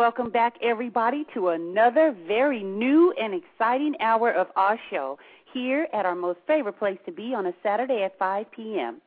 [0.00, 5.18] Welcome back, everybody, to another very new and exciting hour of our show
[5.52, 9.02] here at our most favorite place to be on a Saturday at 5 p.m.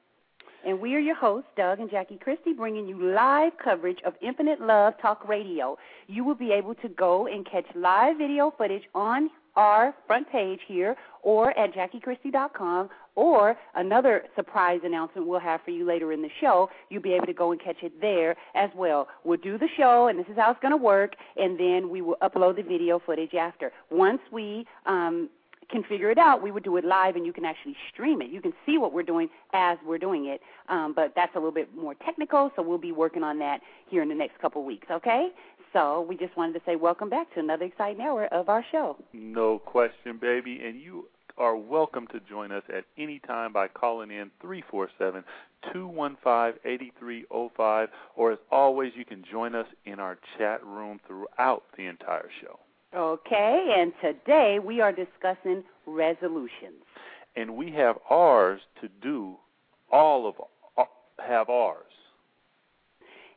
[0.65, 4.61] And we are your hosts, Doug and Jackie Christie, bringing you live coverage of Infinite
[4.61, 5.77] Love Talk Radio.
[6.07, 10.59] You will be able to go and catch live video footage on our front page
[10.67, 16.29] here or at JackieChristie.com or another surprise announcement we'll have for you later in the
[16.41, 16.69] show.
[16.89, 19.07] You'll be able to go and catch it there as well.
[19.23, 22.01] We'll do the show, and this is how it's going to work, and then we
[22.01, 23.71] will upload the video footage after.
[23.91, 25.29] Once we um,
[25.69, 28.29] can figure it out, we would do it live, and you can actually stream it.
[28.29, 31.51] You can see what we're doing as we're doing it, um, but that's a little
[31.51, 34.87] bit more technical, so we'll be working on that here in the next couple weeks,
[34.91, 35.29] okay?
[35.73, 38.95] So we just wanted to say welcome back to another exciting hour of our show.
[39.11, 40.61] No question, baby.
[40.63, 45.23] And you are welcome to join us at any time by calling in 347
[45.73, 47.89] 215 8305.
[48.15, 52.59] Or as always, you can join us in our chat room throughout the entire show.
[52.95, 56.83] Okay, and today we are discussing resolutions.
[57.35, 59.37] And we have ours to do,
[59.91, 60.35] all of
[60.77, 60.83] uh,
[61.25, 61.85] have ours.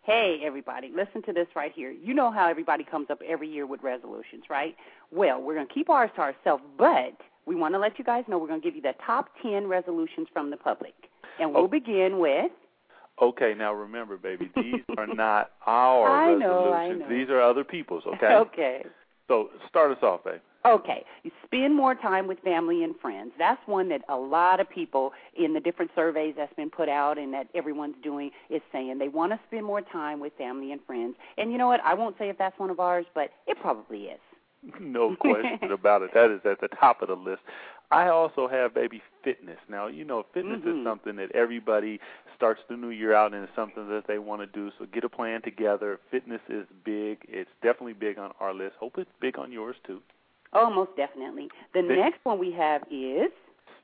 [0.07, 1.91] Hey, everybody, listen to this right here.
[1.91, 4.77] You know how everybody comes up every year with resolutions, right?
[5.11, 8.23] Well, we're going to keep ours to ourselves, but we want to let you guys
[8.29, 10.95] know we're going to give you the top 10 resolutions from the public.
[11.41, 11.69] And we'll oh.
[11.69, 12.53] begin with.
[13.21, 16.41] Okay, now remember, baby, these are not our I resolutions.
[16.41, 17.09] Know, I know.
[17.09, 18.27] These are other people's, okay?
[18.35, 18.85] okay.
[19.27, 20.41] So start us off, babe.
[20.67, 23.33] Okay, you spend more time with family and friends.
[23.39, 27.19] That's one that a lot of people in the different surveys that's been put out
[27.19, 30.81] and that everyone's doing is saying they want to spend more time with family and
[30.85, 31.15] friends.
[31.39, 31.81] And you know what?
[31.85, 34.21] I won't say if that's one of ours, but it probably is.
[34.81, 36.11] no question about it.
[36.15, 37.43] That is at the top of the list.
[37.93, 39.59] I also have baby fitness.
[39.69, 40.81] Now, you know, fitness mm-hmm.
[40.81, 42.01] is something that everybody
[42.35, 44.73] starts the new year out and it's something that they want to do.
[44.79, 46.01] So get a plan together.
[46.11, 47.19] Fitness is big.
[47.29, 48.75] It's definitely big on our list.
[48.81, 50.03] Hope it's big on yours too.
[50.53, 51.49] Oh, most definitely.
[51.75, 53.31] The next one we have is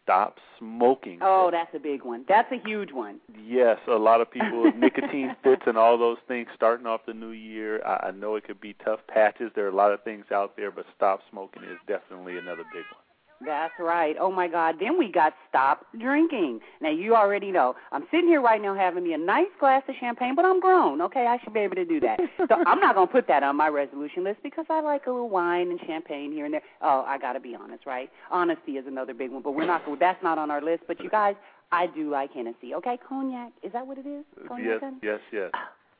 [0.03, 1.19] stop smoking.
[1.23, 2.25] Oh, that's a big one.
[2.28, 3.21] That's a huge one.
[3.45, 7.31] Yes, a lot of people nicotine fits and all those things starting off the new
[7.31, 7.84] year.
[7.84, 9.51] I, I know it could be tough patches.
[9.55, 12.84] There are a lot of things out there, but stop smoking is definitely another big
[12.92, 13.11] one.
[13.44, 14.16] That's right.
[14.21, 14.77] Oh my God.
[14.80, 16.60] Then we got stop drinking.
[16.80, 17.74] Now you already know.
[17.91, 21.00] I'm sitting here right now having me a nice glass of champagne, but I'm grown.
[21.03, 22.21] Okay, I should be able to do that.
[22.48, 25.28] so I'm not gonna put that on my resolution list because I like a little
[25.28, 26.62] wine and champagne here and there.
[26.80, 28.10] Oh, I gotta be honest, right?
[28.30, 29.83] Honesty is another big one, but we're not.
[29.98, 30.84] That's not on our list.
[30.86, 31.34] But you guys,
[31.71, 32.74] I do like Hennessy.
[32.74, 33.53] Okay, cognac.
[33.62, 34.24] Is that what it is?
[34.47, 35.50] Cognac, yes, yes, yes.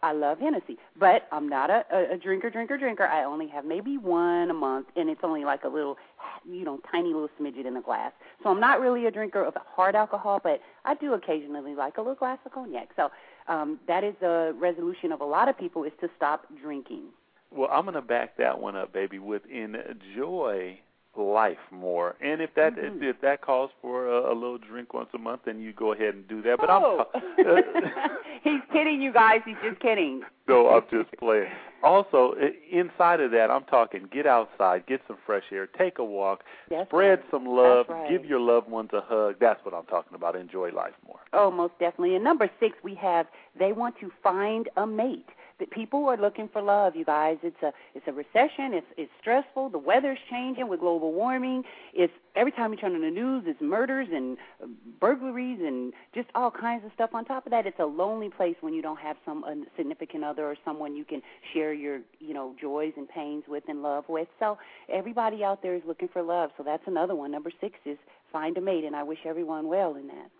[0.02, 3.04] I love Hennessy, but I'm not a, a, a drinker, drinker, drinker.
[3.04, 5.96] I only have maybe one a month, and it's only like a little,
[6.44, 8.12] you know, tiny little smidget in a glass.
[8.43, 12.00] So I'm not really a drinker of hard alcohol, but I do occasionally like a
[12.00, 12.88] little glass of cognac.
[12.96, 13.10] So
[13.46, 17.05] um, that is the resolution of a lot of people is to stop drinking.
[17.52, 20.81] Well, I'm going to back that one up, baby, with enjoy
[21.16, 22.16] life more.
[22.20, 23.02] And if that Mhm.
[23.02, 26.14] if that calls for a, a little drink once a month, then you go ahead
[26.14, 26.58] and do that.
[26.58, 27.06] But oh.
[27.14, 27.22] I'm
[28.42, 29.40] he's kidding, you guys.
[29.44, 30.22] He's just kidding.
[30.48, 31.50] no, I'm just playing.
[31.82, 32.34] Also,
[32.70, 36.88] inside of that, I'm talking get outside, get some fresh air, take a walk, That's
[36.88, 37.30] spread right.
[37.30, 38.08] some love, right.
[38.08, 39.36] give your loved ones a hug.
[39.40, 40.36] That's what I'm talking about.
[40.36, 41.18] Enjoy life more.
[41.32, 42.14] Oh, most definitely.
[42.14, 43.26] And number six, we have
[43.58, 45.26] they want to find a mate.
[45.70, 47.38] People are looking for love, you guys.
[47.42, 48.74] It's a it's a recession.
[48.74, 49.70] It's it's stressful.
[49.70, 51.62] The weather's changing with global warming.
[51.92, 54.66] It's every time you turn on the news, it's murders and uh,
[55.00, 57.10] burglaries and just all kinds of stuff.
[57.14, 59.44] On top of that, it's a lonely place when you don't have some
[59.76, 61.22] significant other or someone you can
[61.52, 64.28] share your you know joys and pains with and love with.
[64.38, 64.58] So
[64.92, 66.50] everybody out there is looking for love.
[66.56, 67.30] So that's another one.
[67.30, 67.98] Number six is
[68.32, 70.30] find a mate, and I wish everyone well in that.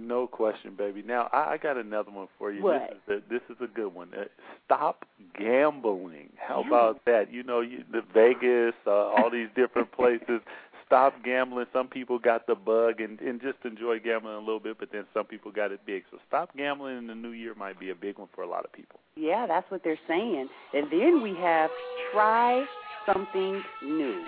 [0.00, 1.02] No question, baby.
[1.02, 2.62] Now I, I got another one for you.
[2.62, 2.90] What?
[3.06, 4.08] This is a, this is a good one.
[4.16, 4.24] Uh,
[4.64, 5.04] stop
[5.38, 6.30] gambling.
[6.36, 7.32] How about that?
[7.32, 10.40] You know, you, the Vegas, uh, all these different places.
[10.86, 11.66] Stop gambling.
[11.72, 15.04] Some people got the bug and and just enjoy gambling a little bit, but then
[15.14, 16.02] some people got it big.
[16.10, 18.64] So stop gambling in the new year might be a big one for a lot
[18.64, 18.98] of people.
[19.16, 20.48] Yeah, that's what they're saying.
[20.72, 21.70] And then we have
[22.12, 22.64] try
[23.06, 24.24] something new.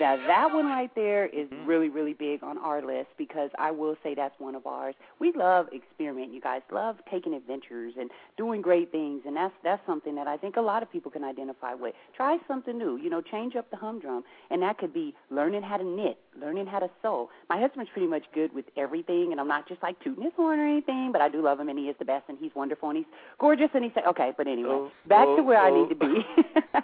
[0.00, 1.66] Now that one right there is Mhm.
[1.66, 4.94] really, really big on our list because I will say that's one of ours.
[5.18, 6.62] We love experiment, you guys.
[6.70, 10.60] Love taking adventures and doing great things, and that's that's something that I think a
[10.62, 11.94] lot of people can identify with.
[12.14, 15.76] Try something new, you know, change up the humdrum, and that could be learning how
[15.76, 17.28] to knit, learning how to sew.
[17.48, 20.58] My husband's pretty much good with everything, and I'm not just like tooting his horn
[20.58, 22.88] or anything, but I do love him, and he is the best, and he's wonderful,
[22.88, 23.06] and he's
[23.38, 24.32] gorgeous, and he's okay.
[24.36, 25.82] But anyway, Oh, back oh, to where I oh.
[25.84, 26.26] need to be.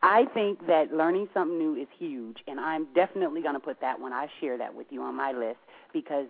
[0.00, 4.00] I think that learning something new is huge, and I'm definitely going to put that
[4.00, 4.12] one.
[4.12, 5.58] I share that with you on my list
[5.92, 6.26] because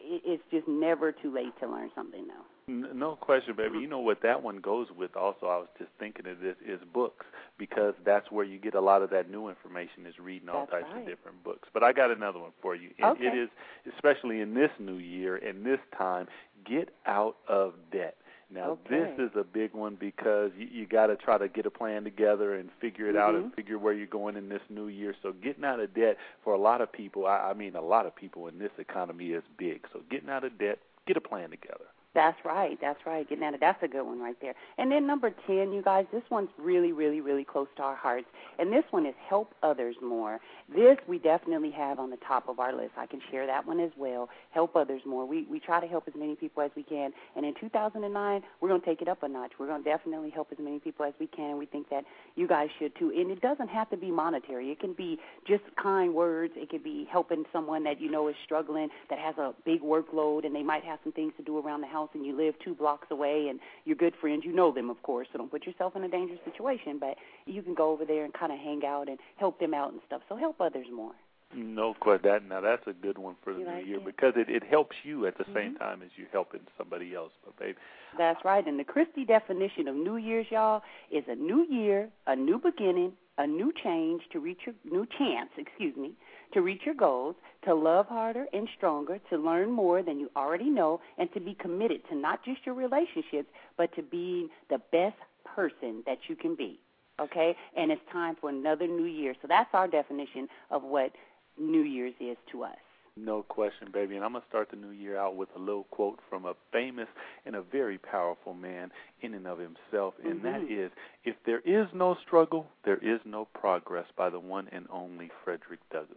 [0.00, 2.42] it's just never too late to learn something new.
[2.68, 3.78] No question, baby.
[3.78, 5.14] You know what that one goes with.
[5.16, 7.24] Also, I was just thinking of this is books
[7.58, 10.82] because that's where you get a lot of that new information is reading all That's
[10.82, 11.02] types right.
[11.02, 11.68] of different books.
[11.72, 12.90] But I got another one for you.
[13.00, 13.24] Okay.
[13.24, 13.48] It is
[13.94, 16.26] especially in this new year and this time,
[16.68, 18.16] get out of debt.
[18.48, 21.70] Now this is a big one because you, you got to try to get a
[21.70, 23.54] plan together and figure it out and Mhm.
[23.56, 25.14] figure where you're going in this new year.
[25.22, 28.06] So getting out of debt for a lot of people, I, I mean a lot
[28.06, 29.86] of people in this economy is big.
[29.92, 31.86] So getting out of debt, get a plan together.
[32.16, 32.78] That's right.
[32.80, 33.28] That's right.
[33.28, 34.54] Getting out of that's a good one right there.
[34.78, 38.26] And then number ten, you guys, this one's really, really, really close to our hearts.
[38.58, 40.40] And this one is help others more.
[40.74, 42.92] This we definitely have on the top of our list.
[42.96, 44.30] I can share that one as well.
[44.50, 45.26] Help others more.
[45.26, 47.12] We we try to help as many people as we can.
[47.36, 49.52] And in 2009, we're going to take it up a notch.
[49.58, 51.50] We're going to definitely help as many people as we can.
[51.50, 52.04] And we think that
[52.34, 53.12] you guys should too.
[53.14, 54.70] And it doesn't have to be monetary.
[54.70, 56.54] It can be just kind words.
[56.56, 60.46] It could be helping someone that you know is struggling, that has a big workload,
[60.46, 62.74] and they might have some things to do around the house, and you live two
[62.74, 64.44] blocks away, and you're good friends.
[64.44, 66.98] You know them, of course, so don't put yourself in a dangerous situation.
[66.98, 67.16] But
[67.46, 70.00] you can go over there and kind of hang out and help them out and
[70.06, 70.22] stuff.
[70.28, 71.12] So help others more.
[71.54, 72.28] No question.
[72.28, 74.04] That now that's a good one for the You new like year it?
[74.04, 75.78] because it it helps you at the same Mhm.
[75.78, 77.32] time as you're helping somebody else.
[77.44, 77.76] But babe,
[78.18, 78.66] That's right.
[78.66, 83.16] And the Christie definition of New Year's, y'all, is a new year, a new beginning,
[83.38, 86.12] a new change to reach your new chance, excuse me,
[86.54, 90.70] to reach your goals, to love harder and stronger, to learn more than you already
[90.70, 95.16] know, and to be committed to not just your relationships, but to being the best
[95.44, 96.78] person that you can be.
[97.20, 97.56] Okay?
[97.76, 99.34] And it's time for another new year.
[99.42, 101.12] So that's our definition of what
[101.58, 102.76] New Year's is to us.
[103.16, 104.16] No question, baby.
[104.16, 107.08] And I'm gonna start the new year out with a little quote from a famous
[107.44, 108.90] and a very powerful man
[109.22, 110.70] in and of himself, and that Mhm.
[110.70, 110.92] is,
[111.24, 115.80] "If there is no struggle, there is no progress." By the one and only Frederick
[115.90, 116.16] Douglass.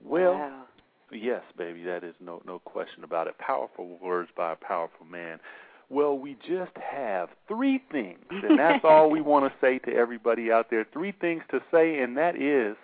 [0.00, 0.34] Well.
[0.34, 0.66] wow.
[1.12, 3.36] Yes, baby, that is no no question about it.
[3.38, 5.40] Powerful words by a powerful man.
[5.88, 10.52] Well, we just have three things, and that's all we want to say to everybody
[10.52, 10.84] out there.
[10.84, 12.76] Three things to say, and that is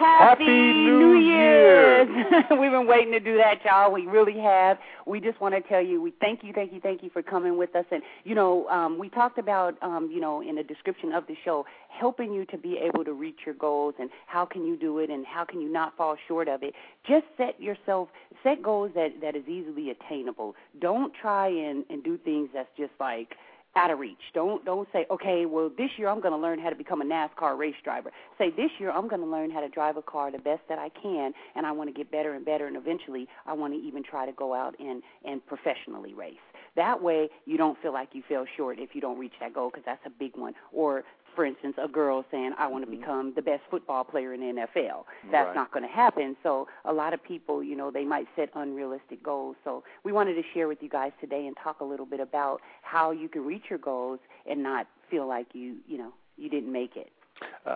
[0.00, 2.08] Happy, Happy New New Year's!
[2.08, 2.46] Year!
[2.58, 3.92] We've been waiting to do that, y'all.
[3.92, 4.78] We really have.
[5.06, 7.58] We just want to tell you, we thank you, thank you, thank you for coming
[7.58, 7.84] with us.
[7.90, 11.34] And you know, um, we talked about, um, you know, in the description of the
[11.44, 15.00] show, helping you to be able to reach your goals and how can you do
[15.00, 16.72] it and how can you not fall short of it.
[17.06, 18.08] Just set yourself,
[18.42, 20.54] set goals that that is easily attainable.
[20.80, 23.34] Don't try and and do things that's just like
[23.76, 24.18] out of reach.
[24.34, 27.04] Don't don't say, okay, well this year I'm going to learn how to become a
[27.04, 28.10] NASCAR race driver.
[28.38, 30.78] Say this year I'm going to learn how to drive a car the best that
[30.78, 33.80] I can, and I want to get better and better, and eventually I want to
[33.80, 36.36] even try to go out and and professionally race.
[36.76, 39.70] That way you don't feel like you fell short if you don't reach that goal
[39.70, 40.54] because that's a big one.
[40.72, 43.00] Or for instance, a girl saying, I want to Mhm.
[43.00, 45.06] become the best football player in the NFL.
[45.30, 45.54] That's Right.
[45.54, 46.36] not going to happen.
[46.42, 49.56] So a lot of people, you know, they might set unrealistic goals.
[49.62, 52.60] So we wanted to share with you guys today and talk a little bit about
[52.82, 56.72] how you can reach your goals and not feel like you, you know, you didn't
[56.72, 57.12] make it.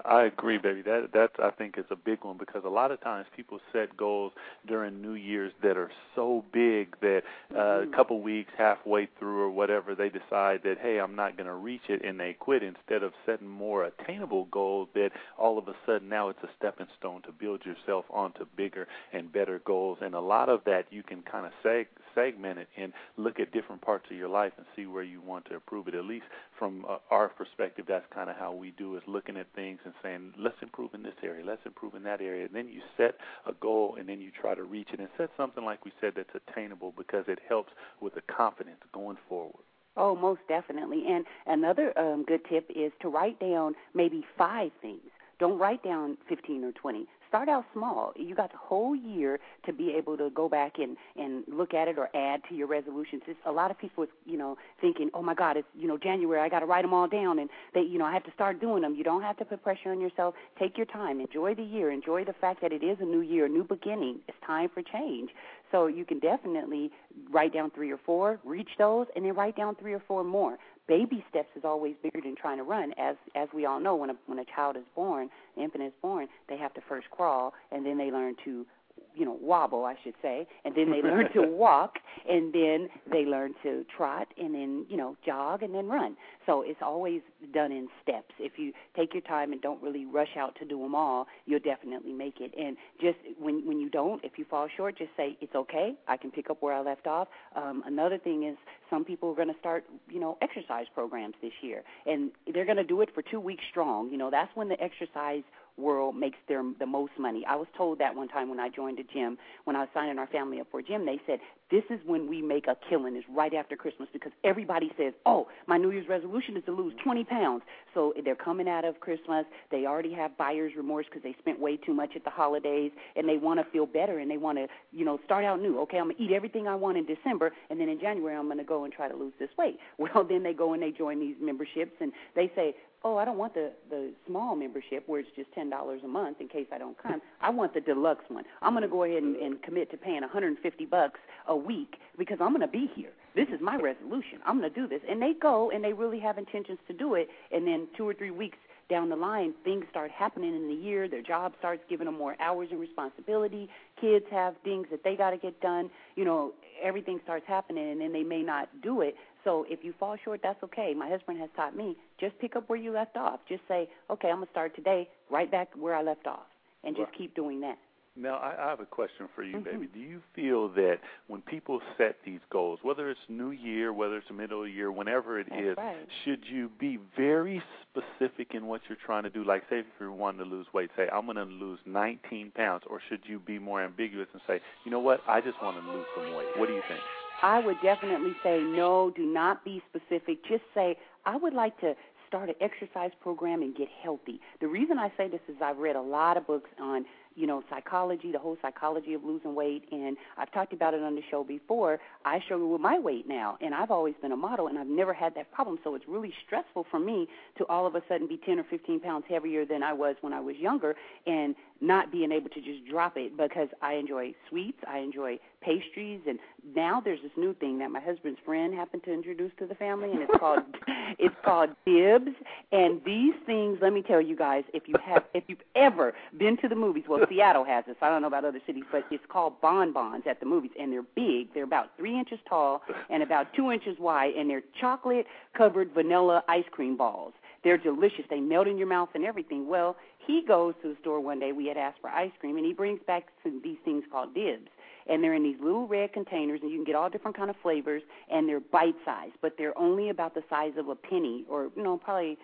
[0.04, 0.83] I agree, baby.
[0.83, 3.97] That that I think is a big one because a lot of times people set
[3.97, 4.33] goals
[4.66, 7.23] during New Year's that are so big that
[7.54, 7.92] uh, Mm-hmm.
[7.92, 11.54] a couple weeks, halfway through or whatever, they decide that hey, I'm not going to
[11.54, 14.88] reach it, and they quit instead of setting more attainable goals.
[14.94, 18.87] That all of a sudden now it's a stepping stone to build yourself onto bigger
[19.12, 19.99] and better goals.
[20.00, 23.52] And a lot of that you can kind of seg- segment it and look at
[23.52, 25.94] different parts of your life and see where you want to improve it.
[25.94, 26.26] At least
[26.58, 29.94] from uh, our perspective, that's kind of how we do is looking at things and
[30.02, 32.46] saying, let's improve in this area, let's improve in that area.
[32.46, 35.30] And then you set a goal and then you try to reach it and set
[35.37, 39.64] something like we said that's attainable because it helps with the confidence going forward.
[39.96, 41.04] Oh, most definitely.
[41.08, 45.00] And another um, good tip is to write down maybe five things.
[45.38, 47.06] Don't write down 15 or 20.
[47.28, 48.12] Start out small.
[48.16, 51.88] You got the whole year to be able to go back and and look at
[51.88, 53.22] it or add to your resolutions.
[53.26, 56.40] It's a lot of people, you know, thinking, "Oh my God, it's you know January.
[56.40, 58.60] I got to write them all down, and they, you know, I have to start
[58.60, 60.34] doing them." You don't have to put pressure on yourself.
[60.58, 61.20] Take your time.
[61.20, 61.90] Enjoy the year.
[61.90, 64.20] Enjoy the fact that it is a new year, a new beginning.
[64.28, 65.30] It's time for change.
[65.70, 66.92] So you can definitely
[67.30, 70.56] write down three or four, reach those, and then write down three or four more.
[70.86, 72.92] Baby steps is always bigger than trying to run.
[72.98, 75.92] As as we all know, when a when a child is born, an infant is
[76.02, 78.66] born, they have to first crawl, and then they learn to
[79.14, 81.98] you know, wobble, I should say, and then they learn to walk,
[82.28, 86.16] and then they learn to trot, and then you know, jog, and then run.
[86.46, 87.20] So it's always
[87.52, 88.34] done in steps.
[88.38, 91.60] If you take your time and don't really rush out to do them all, you'll
[91.60, 92.52] definitely make it.
[92.58, 95.94] And just when when you don't, if you fall short, just say it's okay.
[96.08, 97.28] I can pick up where I left off.
[97.54, 98.56] Um, another thing is
[98.90, 102.76] some people are going to start, you know, exercise programs this year, and they're going
[102.76, 104.10] to do it for two weeks strong.
[104.10, 105.42] You know, that's when the exercise
[105.76, 107.44] world makes their the most money.
[107.48, 110.18] I was told that one time when I joined a gym, when I was signing
[110.18, 111.40] our family up for a gym, they said
[111.70, 115.48] this is when we make a killing is right after Christmas because everybody says, "Oh,
[115.66, 117.62] my New Year's resolution is to lose 20 pounds."
[117.94, 121.76] So they're coming out of Christmas, they already have buyer's remorse because they spent way
[121.76, 124.68] too much at the holidays and they want to feel better and they want to,
[124.92, 125.80] you know, start out new.
[125.80, 128.46] Okay, I'm going to eat everything I want in December and then in January I'm
[128.46, 129.78] going to go and try to lose this weight.
[130.04, 132.74] Well, then they go and they join these memberships and they say,
[133.04, 136.40] oh, I don't want the the small membership where it's just ten dollars a month
[136.40, 137.20] in case I don't come.
[137.40, 138.44] I want the deluxe one.
[138.62, 142.38] I'm going to go ahead and, and commit to paying 150 bucks a week because
[142.40, 143.11] I'm going to be here.
[143.37, 144.38] This is my resolution.
[144.46, 147.14] I'm going to do this, and they go and they really have intentions to do
[147.14, 147.28] it.
[147.52, 148.58] And then two or three weeks
[148.88, 151.08] down the line, things start happening in the year.
[151.08, 153.68] Their job starts giving them more hours and responsibility.
[154.00, 155.90] Kids have things that they got to get done.
[156.16, 156.52] You know,
[156.84, 159.16] everything starts happening, and then they may not do it.
[159.42, 160.94] So if you fall short, that's okay.
[160.94, 163.40] My husband has taught me just pick up where you left off.
[163.48, 166.46] Just say, okay, I'm gonna start today, right back where I left off,
[166.84, 167.18] and just Right.
[167.18, 167.78] keep doing that.
[168.16, 169.64] Now, I, I have a question for you, Mhm.
[169.64, 169.87] baby.
[169.88, 174.28] Do you feel that when people set these goals, whether it's New Year, whether it's
[174.28, 176.09] the middle of the year, whenever it That's is, right.
[176.23, 179.42] should you be very specific in what you're trying to do?
[179.42, 182.85] Like, say, if you're wanting to lose weight, say, I'm going to lose 19 pounds,
[182.87, 185.90] or should you be more ambiguous and say, you know what, I just want to
[185.92, 186.56] lose some weight?
[186.56, 187.00] What do you think?
[187.42, 189.11] I would definitely say no.
[189.11, 190.44] Do not be specific.
[190.44, 191.97] Just say I would like to
[192.28, 194.40] start an exercise program and get healthy.
[194.61, 197.62] The reason I say this is I've read a lot of books on you know
[197.70, 201.44] psychology, the whole psychology of losing weight, and I've talked about it on the show
[201.44, 202.00] before.
[202.24, 205.12] I struggle with my weight now, and I've always been a model, and I've never
[205.12, 205.78] had that problem.
[205.84, 209.00] So it's really stressful for me to all of a sudden be 10 or 15
[209.00, 210.94] pounds heavier than I was when I was younger,
[211.26, 211.54] and
[211.86, 216.38] not being able to just drop it because I enjoy sweets, I enjoy pastries, and
[216.74, 220.10] now there's this new thing that my husband's friend happened to introduce to the family,
[220.10, 220.60] and it's called
[221.18, 222.36] it's called dibs.
[222.72, 226.56] And these things, let me tell you guys, if you have if you've ever been
[226.58, 227.96] to the movies, well, Seattle has this.
[228.02, 231.02] I don't know about other cities, but it's called bonbons at the movies, and they're
[231.02, 231.52] big.
[231.54, 235.26] They're about three inches tall and about two inches wide, and they're chocolate
[235.56, 237.32] covered vanilla ice cream balls.
[237.64, 238.26] They're delicious.
[238.28, 239.66] They melt in your mouth and everything.
[239.68, 241.52] Well, he goes to the store one day.
[241.52, 244.68] We had asked for ice cream, and he brings back some, these things called dibs.
[245.06, 247.56] And they're in these little red containers, and you can get all different kind of
[247.62, 251.83] flavors, and they're bite-sized, but they're only about the size of a penny, or you
[251.83, 252.38] know, probably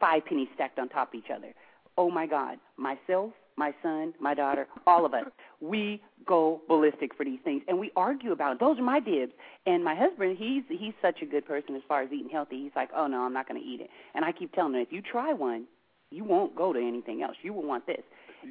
[0.00, 1.52] five pennies stacked on top of each other.
[1.96, 2.58] Oh my God!
[2.76, 5.24] Myself, my son, my daughter, all of us,
[5.60, 8.60] we go ballistic for these things, and we argue about it.
[8.60, 9.32] Those are my dibs.
[9.66, 12.62] And my husband, he's he's such a good person as far as eating healthy.
[12.62, 13.90] He's like, oh no, I'm not going to eat it.
[14.14, 15.66] And I keep telling him, if you try one,
[16.10, 17.36] you won't go to anything else.
[17.42, 18.02] You will want this.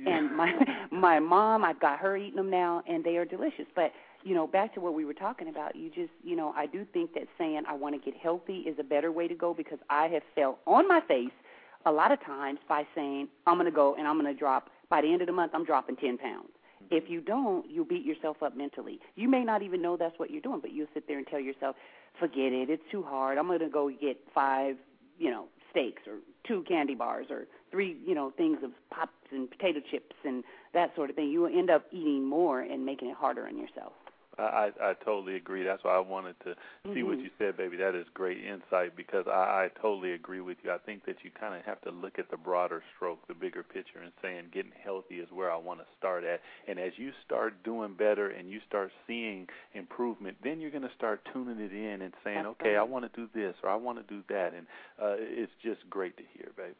[0.06, 0.54] And my
[0.92, 3.66] my mom, I've got her eating them now, and they are delicious.
[3.76, 3.92] But
[4.24, 6.86] you know, back to what we were talking about, you just, you know, I do
[6.94, 9.80] think that saying I want to get healthy is a better way to go because
[9.90, 11.32] I have fell on my face
[11.86, 14.70] a lot of times by saying I'm going to go and I'm going to drop
[14.90, 16.50] by the end of the month I'm dropping 10 pounds.
[16.84, 16.96] Mm-hmm.
[16.96, 19.00] If you don't, you'll beat yourself up mentally.
[19.16, 21.40] You may not even know that's what you're doing, but you'll sit there and tell
[21.40, 21.75] yourself,
[22.20, 22.70] "Forget it.
[22.70, 23.38] It's too hard.
[23.38, 24.78] I'm going to go get five,
[25.18, 29.50] you know, steaks or two candy bars or three, you know, things of pops and
[29.50, 33.10] potato chips and that sort of thing, you will end up eating more and making
[33.10, 33.94] it harder on yourself.
[34.38, 35.63] I, I totally agree.
[35.63, 37.08] That's why I wanted to see mm-hmm.
[37.08, 37.78] what you said, baby.
[37.78, 40.72] That is great insight because I, I totally agree with you.
[40.72, 43.63] I think that you kind of have to look at the broader stroke, the bigger
[43.63, 46.42] picture, and saying getting healthy is where I want to start at.
[46.68, 50.96] And as you start doing better and you start seeing improvement, then you're going to
[50.98, 52.80] start tuning it in and saying, That's okay, right.
[52.80, 54.54] I want to do this or I want to do that.
[54.54, 54.68] And
[55.02, 56.75] uh, it's just great to hear, baby.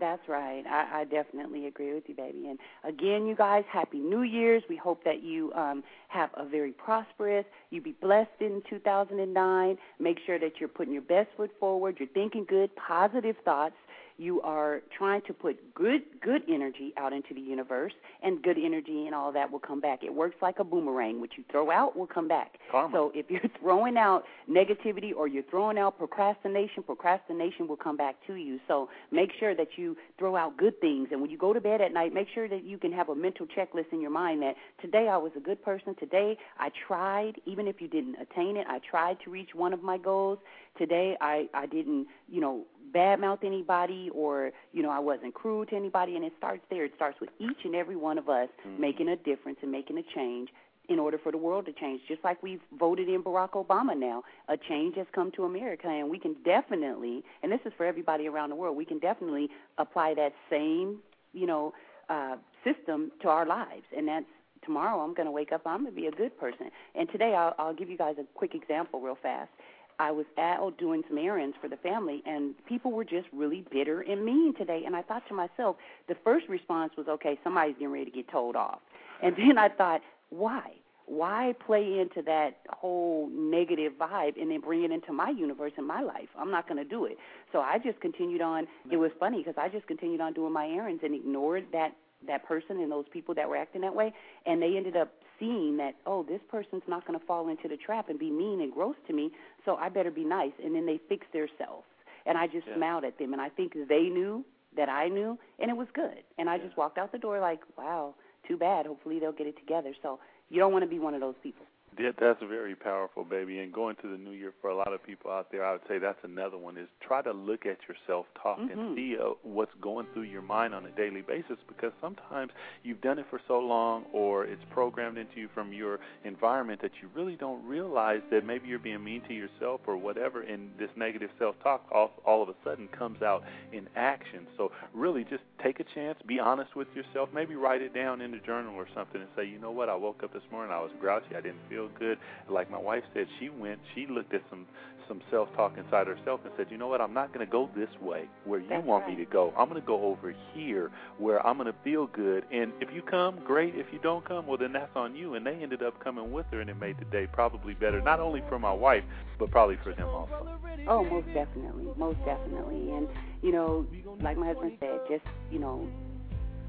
[0.00, 0.64] That's right.
[0.66, 2.48] I, I definitely agree with you, baby.
[2.48, 4.62] And again, you guys, happy New Year's.
[4.68, 7.44] We hope that you um, have a very prosperous.
[7.70, 9.78] You be blessed in 2009.
[9.98, 11.96] Make sure that you're putting your best foot forward.
[11.98, 13.74] You're thinking good, positive thoughts.
[14.18, 19.06] You are trying to put good good energy out into the universe, and good energy
[19.06, 20.02] and all that will come back.
[20.02, 21.20] It works like a boomerang.
[21.20, 22.58] What you throw out will come back.
[22.70, 22.92] Karma.
[22.92, 28.16] So if you're throwing out negativity or you're throwing out procrastination, procrastination will come back
[28.26, 28.58] to you.
[28.66, 31.08] So make sure that you throw out good things.
[31.12, 33.14] And when you go to bed at night, make sure that you can have a
[33.14, 35.94] mental checklist in your mind that today I was a good person.
[35.94, 39.82] Today I tried, even if you didn't attain it, I tried to reach one of
[39.82, 40.38] my goals.
[40.76, 45.76] Today I, I didn't, you know, badmouth anybody or, you know, I wasn't cruel to
[45.76, 46.16] anybody.
[46.16, 46.84] And it starts there.
[46.84, 48.78] It starts with each and every one of us Mhm.
[48.78, 50.52] making a difference and making a change
[50.88, 52.00] in order for the world to change.
[52.06, 56.08] Just like we've voted in Barack Obama now, a change has come to America, and
[56.08, 60.14] we can definitely, and this is for everybody around the world, we can definitely apply
[60.14, 61.02] that same,
[61.34, 61.74] you know,
[62.08, 63.84] uh, system to our lives.
[63.94, 64.24] And that's
[64.64, 65.00] tomorrow.
[65.00, 65.62] I'm going to wake up.
[65.66, 66.70] I'm going to be a good person.
[66.94, 69.50] And today, I'll, I'll give you guys a quick example, real fast.
[69.98, 74.02] I was out doing some errands for the family, and people were just really bitter
[74.02, 74.82] and mean today.
[74.86, 75.76] And I thought to myself,
[76.08, 78.78] the first response was, okay, somebody's getting ready to get told off.
[79.22, 80.00] And then I thought,
[80.30, 80.72] why?
[81.06, 85.86] Why play into that whole negative vibe and then bring it into my universe and
[85.86, 86.28] my life?
[86.38, 87.16] I'm not going to do it.
[87.50, 88.66] So I just continued on.
[88.92, 91.94] It was funny because I just continued on doing my errands and ignored that
[92.26, 94.12] that person and those people that were acting that way,
[94.44, 97.76] and they ended up seeing that oh, this person's not going to fall into the
[97.76, 99.30] trap and be mean and gross to me,
[99.68, 100.52] so I better be nice.
[100.64, 101.84] And then they fix themselves,
[102.24, 102.76] and I just Yeah.
[102.76, 104.42] smiled at them, and I think they knew
[104.76, 106.24] that I knew, and it was good.
[106.38, 106.64] And I Yeah.
[106.64, 108.86] just walked out the door like, wow, too bad.
[108.86, 109.94] Hopefully they'll get it together.
[110.00, 111.66] So you don't want to be one of those people.
[111.98, 113.58] Yeah, that's very powerful, baby.
[113.58, 115.80] And going to the new year for a lot of people out there, I would
[115.88, 118.72] say that's another one is try to look at your self-talk Mhm.
[118.72, 122.52] and see uh, what's going through your mind on a daily basis because sometimes
[122.84, 126.92] you've done it for so long or it's programmed into you from your environment that
[127.02, 130.90] you really don't realize that maybe you're being mean to yourself or whatever and this
[130.94, 134.46] negative self-talk all, all of a sudden comes out in action.
[134.56, 138.30] So really just take a chance, be honest with yourself, maybe write it down in
[138.30, 140.80] the journal or something and say, you know what, I woke up this morning, I
[140.80, 142.18] was grouchy, I didn't feel good.
[142.48, 144.66] Like my wife said, she went, she looked at some
[145.08, 147.88] some self-talk inside herself and said, you know what, I'm not going to go this
[148.00, 149.16] way where you That's want right.
[149.16, 149.52] me to go.
[149.56, 152.44] I'm going to go over here where I'm going to feel good.
[152.52, 153.74] And if you come, great.
[153.74, 155.34] If you don't come, well, then that's on you.
[155.34, 158.20] And they ended up coming with her, and it made the day probably better, not
[158.20, 159.04] only for my wife,
[159.38, 160.58] but probably for them also.
[160.86, 162.92] Oh, most definitely, most definitely.
[162.92, 163.08] And
[163.42, 163.86] you know,
[164.20, 165.88] like my husband said, just you know,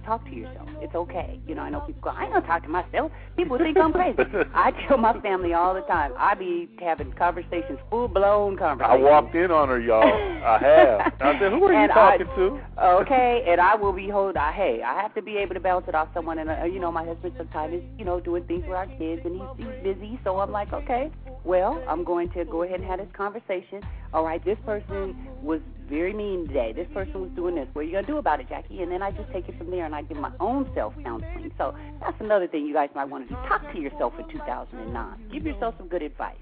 [0.05, 0.67] talk to yourself.
[0.81, 1.39] It's okay.
[1.47, 3.12] You know, I know people go, I don't talk to myself.
[3.38, 4.17] People think I'm crazy.
[4.53, 6.13] I tell my family all the time.
[6.17, 8.99] I be having conversations, full blown conversations.
[9.01, 10.03] I walked in on her, y'all.
[10.03, 11.13] I have.
[11.21, 12.62] I said, who are you And I- talking to?
[13.01, 14.38] Okay, and I will be hold.
[14.38, 16.39] I hey, I have to be able to bounce it off someone.
[16.39, 19.21] And uh, you know, my husband sometimes is you know doing things with our kids,
[19.25, 20.19] and he's he's busy.
[20.23, 21.12] So I'm like, okay,
[21.43, 23.82] well, I'm going to go ahead and have this conversation.
[24.13, 26.73] All right, this person was very mean today.
[26.73, 27.67] This person was doing this.
[27.73, 28.82] What are you gonna do about it, Jackie?
[28.82, 31.52] And then I just take it from there, and I give my own self counseling.
[31.58, 33.39] So that's another thing you guys might want to do.
[33.47, 35.30] Talk to yourself in 2009.
[35.32, 36.38] Give yourself some good advice.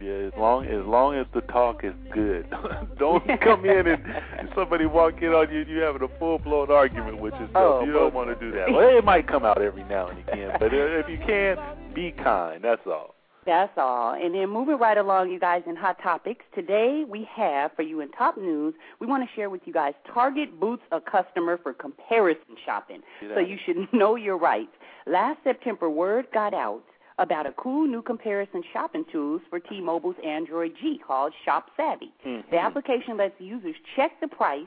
[0.00, 2.48] Yeah, as long as long as the talk is good.
[2.98, 4.04] don't come in and,
[4.38, 7.52] and somebody walk in on you and you having a full blown argument with yourself.
[7.56, 8.68] Oh, you don't want to do that.
[8.72, 11.56] Well, it might come out every now and again, but uh, if you can,
[11.94, 12.62] be kind.
[12.62, 13.16] That's all.
[13.48, 14.12] That's all.
[14.12, 18.00] And then moving right along, you guys, in Hot Topics, today we have for you
[18.00, 21.72] in top news, we want to share with you guys Target boots a customer for
[21.72, 23.00] comparison shopping.
[23.34, 24.72] So you should know your rights.
[25.06, 26.82] Last September, word got out
[27.18, 32.12] about a cool new comparison shopping tools for T-Mobile's Android G called Shop Savvy.
[32.26, 32.50] Mhm.
[32.50, 34.66] The application lets users check the price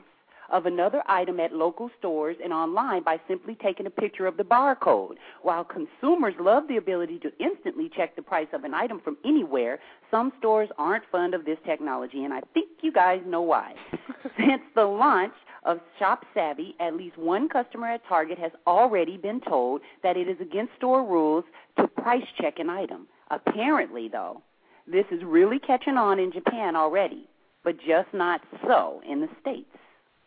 [0.52, 4.44] of another item at local stores and online by simply taking a picture of the
[4.44, 5.14] barcode.
[5.42, 9.80] While consumers love the ability to instantly check the price of an item from anywhere,
[10.10, 13.74] some stores aren't fond of this technology, and I think you guys know why.
[14.36, 15.32] Since the launch
[15.64, 20.28] of Shop Savvy, at least one customer at Target has already been told that it
[20.28, 21.44] is against store rules
[21.78, 23.06] to price check an item.
[23.30, 24.42] Apparently, though,
[24.86, 27.28] this is really catching on in Japan already,
[27.64, 29.68] but just not so in the States.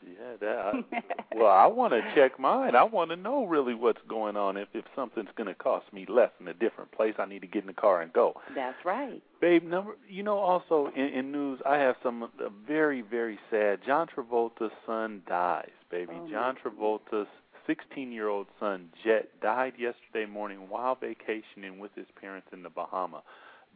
[0.05, 0.57] Yeah, that.
[0.91, 2.75] I, well, I want to check mine.
[2.75, 4.55] I want to know really what's going on.
[4.57, 7.47] If if something's going to cost me less in a different place, I need to
[7.47, 8.33] get in the car and go.
[8.55, 9.21] That's right.
[9.41, 9.95] Babe, number.
[10.09, 12.29] You know, also in, in news, I have some
[12.67, 13.79] very very sad.
[13.85, 15.71] John Travolta's son dies.
[15.89, 17.27] Baby, Oh, John Travolta's
[17.67, 23.23] 16-year-old son Jet died yesterday morning while vacationing with his parents in the Bahama.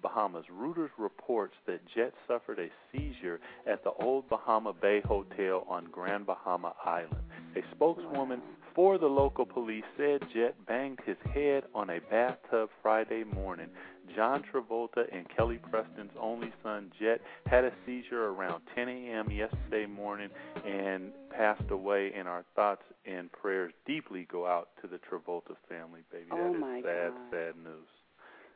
[0.02, 0.46] Bahamas.
[0.54, 6.26] Reuters reports that Jet suffered a seizure at the Old Bahama Bay Hotel on Grand
[6.26, 7.24] Bahama Island.
[7.56, 8.42] A spokeswoman
[8.76, 13.70] for the local police said Jet banged his head on a bathtub Friday morning.
[14.16, 19.32] John Travolta and Kelly Preston's only son, Jet, had a seizure around 10 a.m.
[19.32, 20.30] yesterday morning
[20.66, 22.12] and passed away.
[22.16, 26.28] And our thoughts and prayers deeply go out to the Travolta family, baby.
[26.32, 27.22] Oh, that is my sad, God.
[27.32, 27.88] sad news.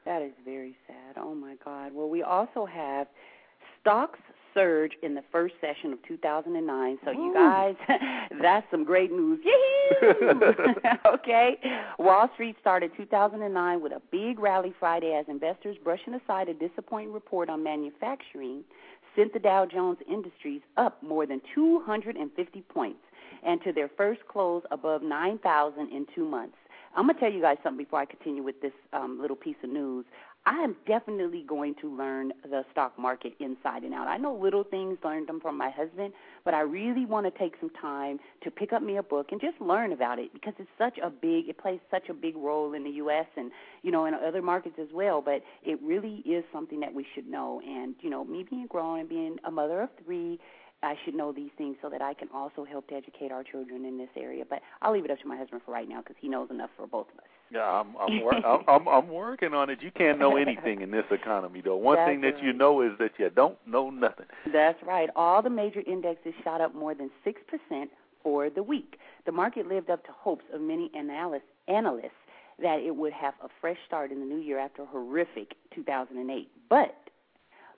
[0.06, 1.18] That is very sad.
[1.18, 1.94] Oh my God.
[1.94, 3.08] Well, we also have
[3.82, 4.20] stocks
[4.54, 6.98] surge in the first session of 2009.
[7.04, 7.76] So you guys,
[8.42, 9.40] that's some great news.
[11.06, 11.58] Okay.
[12.00, 17.14] Wall Street started 2009 with a big rally Friday as investors brushing aside a disappointing
[17.14, 18.64] report on manufacturing
[19.16, 23.00] sent the Dow Jones Industries up more than 250 points
[23.46, 26.56] and to their first close above 9,000 in 2 months.
[26.96, 29.70] I'm to tell you guys something before I continue with this um, little piece of
[29.70, 30.06] news.
[30.46, 34.10] I am definitely going to learn the stock market inside and out.
[34.10, 37.54] I know little things, learned them from my husband, but I really want to take
[37.62, 40.70] some time to pick up me a book and just learn about it because it's
[40.78, 43.26] such a big, it plays such a big role in the U.S.
[43.38, 43.52] and,
[43.84, 45.22] you know, in other markets as well.
[45.22, 47.62] But it really is something that we should know.
[47.66, 50.40] And, you know, me being grown and being a mother of three,
[50.84, 53.86] I should know these things so that I can also help to educate our children
[53.86, 54.44] in this area.
[54.48, 56.70] But I'll leave it up to my husband for right now because he knows enough
[56.78, 57.26] for both of us.
[57.52, 59.82] Yeah, I'm I'm, wor- I'm I'm I'm working on it.
[59.82, 61.76] You can't know anything in this economy, though.
[61.76, 64.26] One That's thing that you know is that you don't know nothing.
[64.52, 65.10] That's right.
[65.16, 67.88] All the major indexes shot up more than 6%
[68.24, 68.98] for the week.
[69.26, 72.12] The market lived up to hopes of many analysts, analysts
[72.60, 76.50] that it would have a fresh start in the new year after a horrific 2008.
[76.70, 76.96] But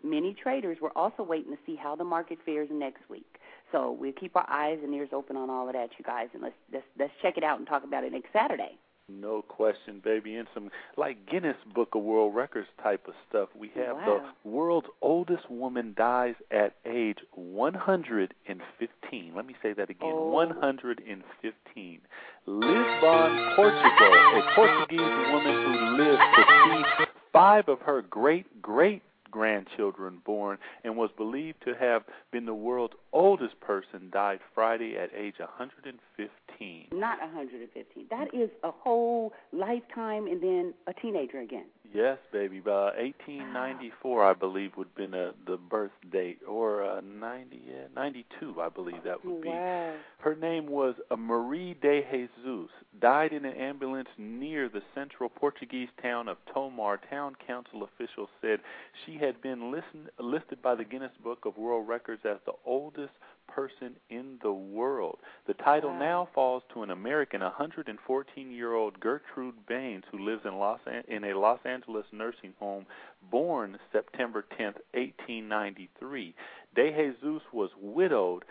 [0.06, 3.26] many traders were also waiting to see how the market fares next week.
[3.72, 6.42] So we'll keep our eyes and ears open on all of that, you guys, and
[6.44, 8.78] let's let's, let's check it out and talk about it next Saturday.
[9.08, 10.36] No question, baby.
[10.36, 13.50] And some like Guinness Book of World Records type of stuff.
[13.56, 14.32] We have Wow.
[14.44, 19.34] the world's oldest woman dies at age 115.
[19.36, 20.10] Let me say that again.
[20.12, 20.30] Oh.
[20.32, 22.02] 115.
[22.48, 24.14] Lisbon, Portugal.
[24.14, 26.44] A Portuguese woman who lived to
[26.98, 32.54] see five of her great great grandchildren born and was believed to have been the
[32.54, 36.88] world's oldest person died Friday at age 115.
[36.92, 38.08] Not 115.
[38.10, 41.66] That is a whole lifetime and then a teenager again.
[41.94, 42.60] Yes, baby.
[42.66, 47.74] Uh, 1894, I believe, would have been uh, the birth date, or uh, 90, yeah,
[47.96, 49.50] 92, I believe that would be.
[49.50, 49.96] Wow.
[50.20, 52.70] Her name was uh, Marie de Jesus.
[53.00, 57.00] Died in an ambulance near the central Portuguese town of Tomar.
[57.10, 58.60] Town council officials said
[59.06, 63.14] she had been listen, listed by the Guinness Book of World Records as the oldest
[63.56, 65.20] person in the world.
[65.48, 66.00] The title Wow.
[66.00, 71.34] now falls to an American 114-year-old Gertrude Baines who lives in Los An- in a
[71.40, 72.86] Los Angeles nursing home,
[73.32, 76.36] born September 10, 1893.
[76.76, 78.44] De Jesus was widowed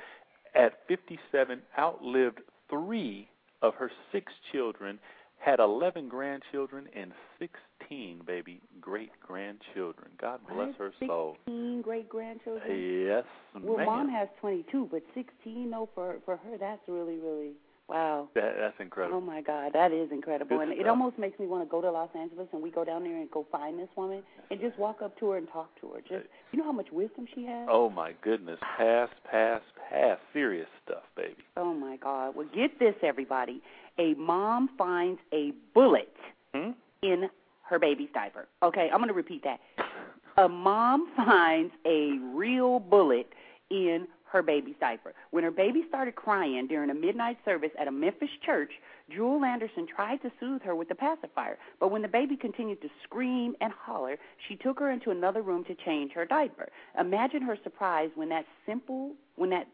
[0.54, 2.40] at 57, outlived
[2.70, 3.28] three
[3.60, 4.98] of her six children,
[5.44, 10.08] had 11 grandchildren and 16 baby great grandchildren.
[10.20, 11.36] God bless her soul.
[11.46, 13.06] 16 great grandchildren.
[13.06, 13.24] Yes,
[13.62, 13.86] well, ma'am.
[13.86, 17.52] mom has 22, but 16 though for for her that's really really
[17.88, 18.28] wow.
[18.34, 19.18] That, that's incredible.
[19.18, 21.82] Oh my God, that is incredible, Good and it almost makes me want to go
[21.82, 24.78] to Los Angeles and we go down there and go find this woman and just
[24.78, 26.00] walk up to her and talk to her.
[26.00, 27.68] Just you know how much wisdom she has.
[27.70, 30.18] Oh my goodness, pass, pass, pass.
[30.32, 31.44] Serious stuff, baby.
[31.56, 32.34] Oh my God.
[32.34, 33.60] Well, get this, everybody.
[33.98, 36.14] A mom finds a bullet
[36.54, 36.70] Hmm?
[37.02, 37.28] in
[37.62, 38.46] her baby's diaper.
[38.62, 39.60] Okay, I'm going to repeat that.
[40.36, 43.28] A mom finds a real bullet
[43.70, 45.14] in her baby's diaper.
[45.30, 48.72] When her baby started crying during a midnight service at a Memphis church,
[49.14, 51.56] Jewel Anderson tried to soothe her with a pacifier.
[51.78, 54.16] But when the baby continued to scream and holler,
[54.48, 56.68] she took her into another room to change her diaper.
[56.98, 59.68] Imagine her surprise when that simple when that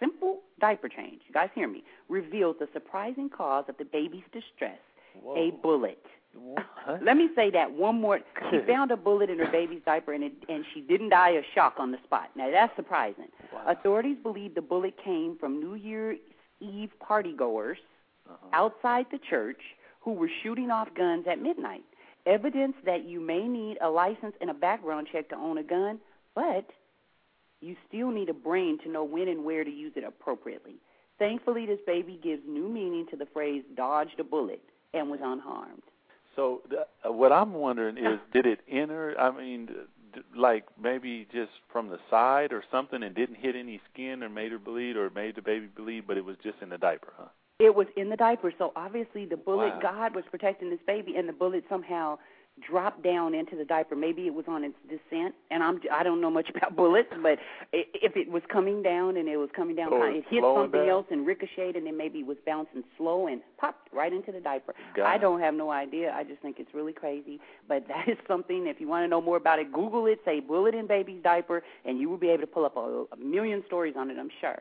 [0.00, 4.78] simple diaper change, you guys hear me, revealed the surprising cause of the baby's distress,
[5.22, 5.36] Whoa.
[5.36, 6.02] a bullet.
[6.34, 6.64] What?
[7.02, 8.20] Let me say that one more.
[8.50, 11.44] She found a bullet in her baby's diaper, and it, and she didn't die of
[11.54, 12.30] shock on the spot.
[12.36, 13.28] Now that's surprising.
[13.52, 13.64] Wow.
[13.66, 16.18] Authorities believe the bullet came from New Year's
[16.60, 17.76] Eve partygoers
[18.28, 18.46] Uh-huh.
[18.52, 19.60] outside the church
[20.00, 21.82] who were shooting off guns at midnight.
[22.26, 25.98] Evidence that you may need a license and a background check to own a gun,
[26.34, 26.66] but
[27.60, 30.76] you still need a brain to know when and where to use it appropriately.
[31.18, 34.62] Thankfully, this baby gives new meaning to the phrase "dodged a bullet"
[34.94, 35.82] and was unharmed.
[36.36, 39.14] So the, uh, what I'm wondering is, did it enter?
[39.18, 39.66] I mean,
[40.14, 44.28] d- like maybe just from the side or something, and didn't hit any skin or
[44.28, 47.12] made her bleed or made the baby bleed, but it was just in the diaper,
[47.16, 47.28] huh?
[47.58, 49.80] It was in the diaper, so obviously the bullet Wow.
[49.82, 52.18] God was protecting this baby, and the bullet somehow
[52.66, 53.96] dropped down into the diaper.
[53.96, 57.38] Maybe it was on its descent, and I'm I don't know much about bullets, but
[57.72, 60.88] if it was coming down and it was coming down, Or it hit something down.
[60.88, 64.40] else and ricocheted, and then maybe it was bouncing slow and popped right into the
[64.40, 64.74] diaper.
[64.94, 66.12] Got I don't have no idea.
[66.14, 68.66] I just think it's really crazy, but that is something.
[68.66, 70.20] If you want to know more about it, Google it.
[70.24, 73.16] Say "bullet in baby's diaper," and you will be able to pull up a, a
[73.16, 74.18] million stories on it.
[74.18, 74.60] I'm sure.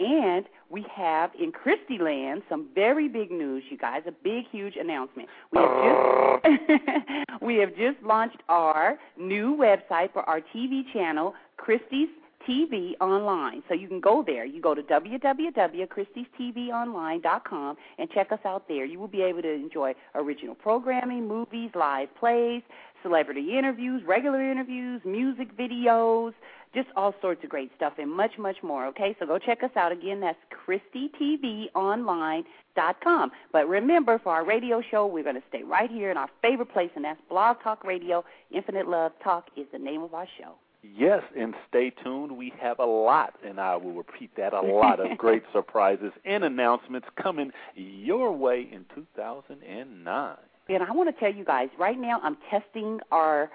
[0.00, 4.02] And we have in Christie Land some very big news, you guys.
[4.06, 5.28] A big, huge announcement.
[5.52, 12.08] We have just we have just launched our new website for our TV channel, Christie's
[12.48, 13.64] TV Online.
[13.68, 14.44] So you can go there.
[14.44, 18.84] You go to www.christiestvonline.com and check us out there.
[18.84, 22.62] You will be able to enjoy original programming, movies, live plays,
[23.02, 26.32] celebrity interviews, regular interviews, music videos,
[26.74, 28.86] just all sorts of great stuff and much, much more.
[28.86, 30.20] Okay, so go check us out again.
[30.20, 33.30] That's ChristieTVOnline.com.
[33.52, 36.72] But remember, for our radio show, we're going to stay right here in our favorite
[36.72, 38.24] place, and that's Blog Talk Radio.
[38.50, 40.54] Infinite Love Talk is the name of our show.
[40.82, 42.36] Yes, and stay tuned.
[42.36, 46.44] We have a lot, and I will repeat that, a lot of great surprises and
[46.44, 50.36] announcements coming your way in 2009.
[50.68, 53.50] And I want to tell you guys, right now I'm testing our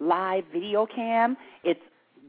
[0.00, 1.36] live video cam.
[1.64, 1.80] It's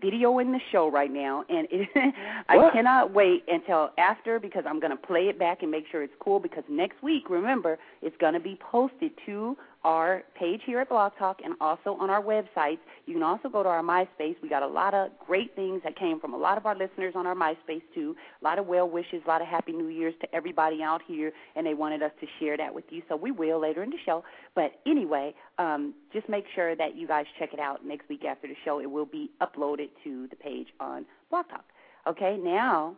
[0.01, 1.89] videoing the show right now, and it,
[2.49, 2.73] I What?
[2.73, 6.13] cannot wait until after because I'm going to play it back and make sure it's
[6.19, 6.39] cool.
[6.39, 11.13] Because next week, remember, it's going to be posted to our page here at Blog
[11.17, 12.79] Talk and also on our websites.
[13.05, 14.35] You can also go to our MySpace.
[14.41, 17.13] We got a lot of great things that came from a lot of our listeners
[17.15, 18.15] on our MySpace too.
[18.41, 21.31] A lot of well wishes, a lot of happy New Year's to everybody out here,
[21.55, 23.01] and they wanted us to share that with you.
[23.07, 24.23] So we will later in the show.
[24.53, 28.47] But anyway, um, just make sure that you guys check it out next week after
[28.47, 28.79] the show.
[28.79, 31.65] It will be uploaded to the page on Blog Talk.
[32.07, 32.95] Okay, now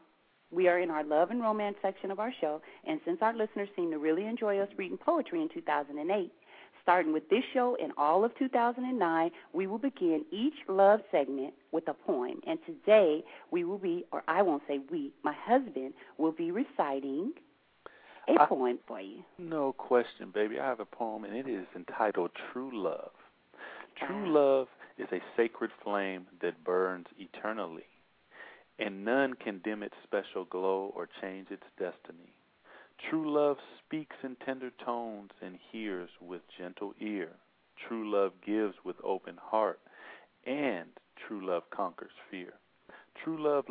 [0.52, 3.70] we are in our love and romance section of our show, and since our listeners
[3.76, 6.32] seem to really enjoy us reading poetry in 2008,
[6.82, 11.88] starting with this show in all of 2009, we will begin each love segment with
[11.88, 12.42] a poem.
[12.48, 17.34] And today we will be, or I won't say we, my husband will be reciting
[18.28, 19.24] a I- poem for you.
[19.38, 20.60] No question, baby.
[20.60, 23.12] I have a poem, and it is entitled True Love.
[24.08, 24.68] True love
[24.98, 27.86] is a sacred flame that burns eternally,
[28.80, 32.34] and none can dim its special glow or change its destiny.
[33.10, 37.30] True love speaks in tender tones and hears with gentle ear.
[37.88, 39.80] True love gives with open heart,
[40.46, 40.90] and
[41.28, 42.54] true love conquers fear.
[43.24, 43.66] True love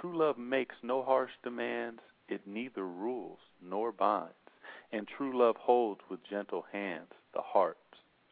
[0.00, 4.32] true love makes no harsh demands, it neither rules nor binds,
[4.92, 7.78] and true love holds with gentle hands the hearts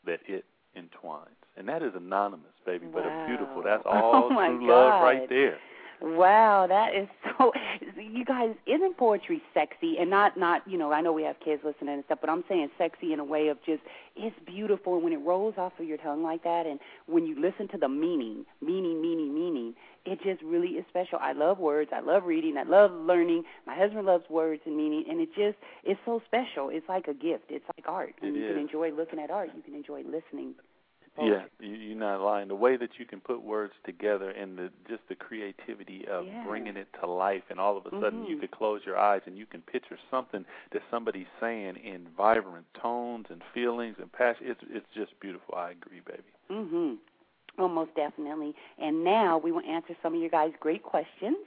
[0.04, 0.44] that it
[0.76, 1.34] entwines.
[1.56, 3.62] And that is anonymous, baby, but a beautiful.
[3.64, 5.58] That's all Oh, true love right there.
[6.00, 7.52] Wow, that is so.
[7.96, 9.96] You guys, isn't poetry sexy?
[9.98, 12.44] And not, not, you know, I know we have kids listening and stuff, but I'm
[12.48, 13.82] saying sexy in a way of just
[14.14, 14.94] it's beautiful.
[14.94, 17.78] And when it rolls off of your tongue like that, and when you listen to
[17.78, 21.18] the meaning, meaning, meaning, meaning, it just really is special.
[21.20, 21.90] I love words.
[21.94, 22.56] I love reading.
[22.56, 23.42] I love learning.
[23.66, 26.70] My husband loves words and meaning, and it just it's so special.
[26.70, 27.44] It's like a gift.
[27.50, 28.14] It's like art.
[28.22, 29.50] It and you can enjoy looking at art.
[29.54, 30.54] You can enjoy listening.
[31.18, 32.48] Yeah, you, you're not lying.
[32.48, 36.44] The way that you can put words together and the just the creativity of Yeah.
[36.44, 38.40] bringing it to life, and all of a sudden you Mhm.
[38.40, 43.26] could close your eyes and you can picture something that somebody's saying in vibrant tones
[43.30, 44.46] and feelings and passion.
[44.48, 45.54] It's it's just beautiful.
[45.54, 46.22] I agree, baby.
[46.50, 46.98] Mhm.
[47.56, 48.54] Well, most definitely.
[48.78, 51.38] And now we will answer some of your guys' great questions,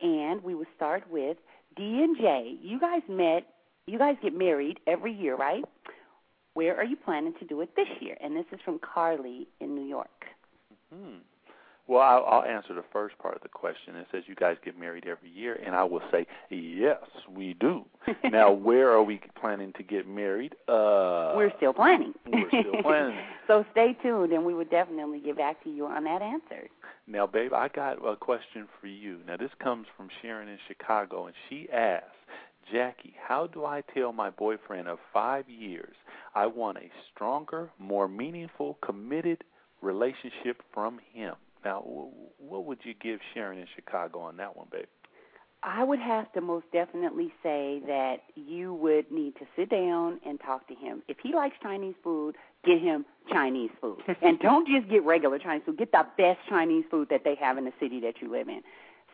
[0.00, 1.36] and we will start with
[1.74, 2.58] D and J.
[2.62, 3.44] You guys met.
[3.86, 5.64] You guys get married every year, right?
[6.54, 8.16] Where are you planning to do it this year?
[8.22, 10.26] And this is from Carly in New York.
[10.92, 11.18] Hmm.
[11.86, 13.96] Well, I'll, I'll answer the first part of the question.
[13.96, 17.84] It says you guys get married every year, and I will say yes, we do.
[18.30, 20.54] now, where are we planning to get married?
[20.68, 22.12] Uh, We're still planning.
[22.26, 23.18] we're still planning.
[23.48, 26.68] so stay tuned, and we will definitely get back to you on that answer.
[27.08, 29.18] Now, babe, I got a question for you.
[29.26, 32.06] Now, this comes from Sharon in Chicago, and she asks,
[32.72, 35.96] Jackie, how do I tell my boyfriend of five years
[36.34, 39.44] I want a stronger, more meaningful, committed
[39.82, 41.34] relationship from him?
[41.64, 44.86] Now, wh- what would you give Sharon in Chicago on that one, babe?
[45.62, 50.40] I would have to most definitely say that you would need to sit down and
[50.40, 51.02] talk to him.
[51.06, 53.98] If he likes Chinese food, get him Chinese food.
[54.22, 57.58] and don't just get regular Chinese food, get the best Chinese food that they have
[57.58, 58.62] in the city that you live in.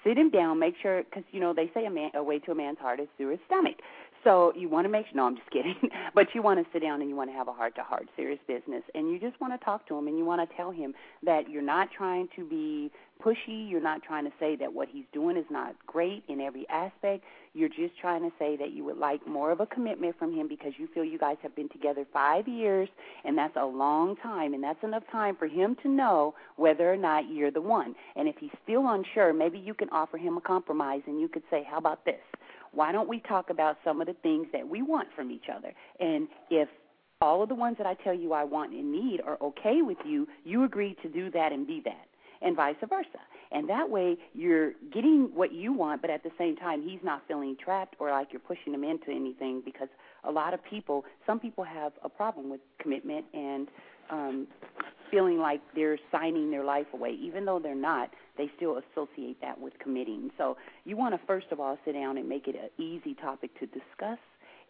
[0.05, 2.52] sit him down, make sure, because you know they say a man, a way to
[2.52, 3.79] a man's heart is through his stomach.
[4.27, 5.07] So you want to make.
[5.15, 5.77] No, I'm just kidding.
[6.15, 8.09] but you want to sit down and you want to have a heart to heart,
[8.17, 10.73] serious business, and you just want to talk to him and you want to tell
[10.73, 12.91] him that you're not trying to be
[13.25, 13.71] pushy.
[13.71, 17.23] You're not trying to say that what he's doing is not great in every aspect.
[17.55, 20.49] You're just trying to say that you would like more of a commitment from him
[20.49, 22.89] because you feel you guys have been together five years,
[23.25, 26.97] and that's a long time, and that's enough time for him to know whether or
[26.97, 27.95] not you're the one.
[28.17, 31.45] And if he's still unsure, maybe you can offer him a compromise, and you could
[31.49, 32.21] say, "How about this?
[32.72, 35.72] Why don't we talk about some of the things that we want from each other?
[36.00, 36.68] And if
[37.20, 39.98] all of the ones that I tell you I want and need are okay with
[40.05, 42.07] you, you agree to do that and be that,
[42.42, 43.09] and vice versa.
[43.52, 47.22] And that way you're getting what you want, but at the same time, he's not
[47.29, 49.88] feeling trapped or like you're pushing him into anything because
[50.24, 53.68] a lot of people, some people have a problem with commitment and
[54.11, 54.46] um,
[55.11, 58.11] feeling like they're signing their life away, even though they're not.
[58.37, 60.31] They still associate that with committing.
[60.37, 63.59] So you want to first of all sit down and make it an easy topic
[63.61, 64.19] to discuss.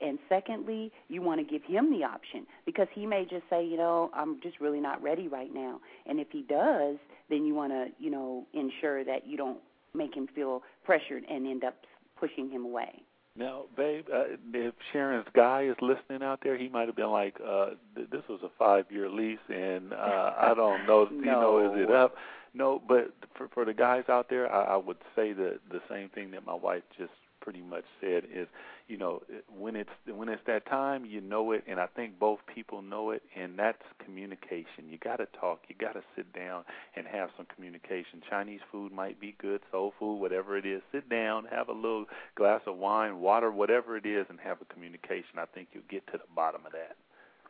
[0.00, 3.78] And secondly, you want to give him the option because he may just say, you
[3.78, 5.80] know, I'm just really not ready right now.
[6.04, 6.96] And if he does,
[7.30, 9.58] then you want to, you know, ensure that you don't
[9.94, 11.74] make him feel pressured and end up
[12.20, 13.02] pushing him away.
[13.38, 17.36] Now, babe, uh, if Sharon's guy is listening out there, he might have been like,
[17.46, 21.18] uh, th- "This was a five-year lease, and uh, I don't know, no.
[21.18, 22.14] you know, is it up?"
[22.54, 26.08] No, but for for the guys out there, I, I would say the the same
[26.08, 27.12] thing that my wife just
[27.46, 28.48] pretty much said is,
[28.88, 29.22] you know,
[29.56, 33.12] when it's when it's that time, you know it, and I think both people know
[33.12, 34.90] it, and that's communication.
[34.90, 35.60] You got to talk.
[35.68, 36.64] You got to sit down
[36.96, 38.20] and have some communication.
[38.28, 40.82] Chinese food might be good, soul food, whatever it is.
[40.90, 44.64] Sit down, have a little glass of wine, water, whatever it is, and have a
[44.74, 45.38] communication.
[45.38, 46.96] I think you'll get to the bottom of that.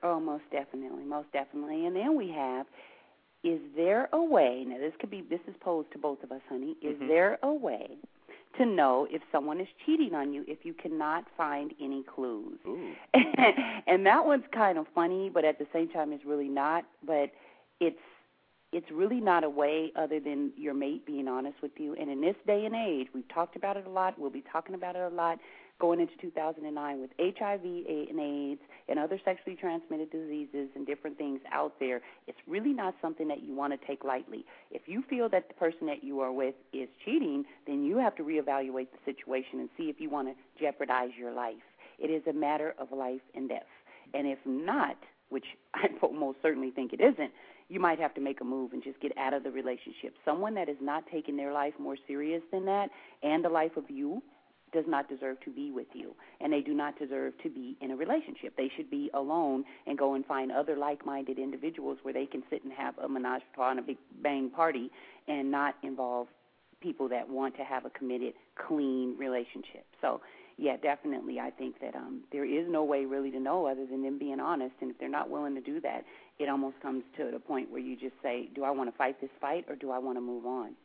[0.03, 1.87] Oh, most definitely, most definitely.
[1.87, 2.67] And then we have
[3.43, 6.41] is there a way now this could be this is posed to both of us
[6.49, 7.07] honey is mm-hmm.
[7.07, 7.87] there a way
[8.59, 12.59] to know if someone is cheating on you if you cannot find any clues.
[13.87, 16.85] and that one's kind of funny, but at the same time, it's really not.
[17.05, 17.31] But
[17.81, 17.99] it's
[18.73, 21.95] it's really not a way other than your mate being honest with you.
[21.95, 24.19] And in this day and age, we've talked about it a lot.
[24.19, 25.39] We'll be talking about it a lot
[25.79, 31.41] going into 2009 with HIV and AIDS and other sexually transmitted diseases and different things
[31.53, 34.45] out there, it's really not something that you want to take lightly.
[34.71, 38.17] If you feel that the person that you are with is cheating, then you have
[38.17, 41.55] to reevaluate the situation and see if you want to jeopardize your life.
[41.99, 43.63] It is a matter of life and death.
[44.15, 44.97] And if not,
[45.29, 47.33] which I most certainly think it isn't,
[47.69, 50.15] you might have to make a move and just get out of the relationship.
[50.25, 52.91] Someone that is not taking their life more serious than that
[53.23, 54.23] and the life of you
[54.77, 57.91] does not deserve to be with you, and they do not deserve to be in
[57.93, 58.55] a relationship.
[58.57, 62.63] They should be alone and go and find other like-minded individuals where they can sit
[62.63, 64.91] and have a menage a trois and a big bang party,
[65.29, 66.29] and not involve
[66.83, 68.35] people that want to have a committed,
[68.69, 69.87] clean relationship.
[70.03, 70.21] So,
[70.59, 74.03] yeah, definitely, I think that um, there is no way really to know other than
[74.03, 74.75] them being honest.
[74.83, 76.05] And if they're not willing to do that,
[76.39, 79.21] it almost comes to the point where you just say, "Do I want to fight
[79.23, 80.77] this fight, or do I want to move on?"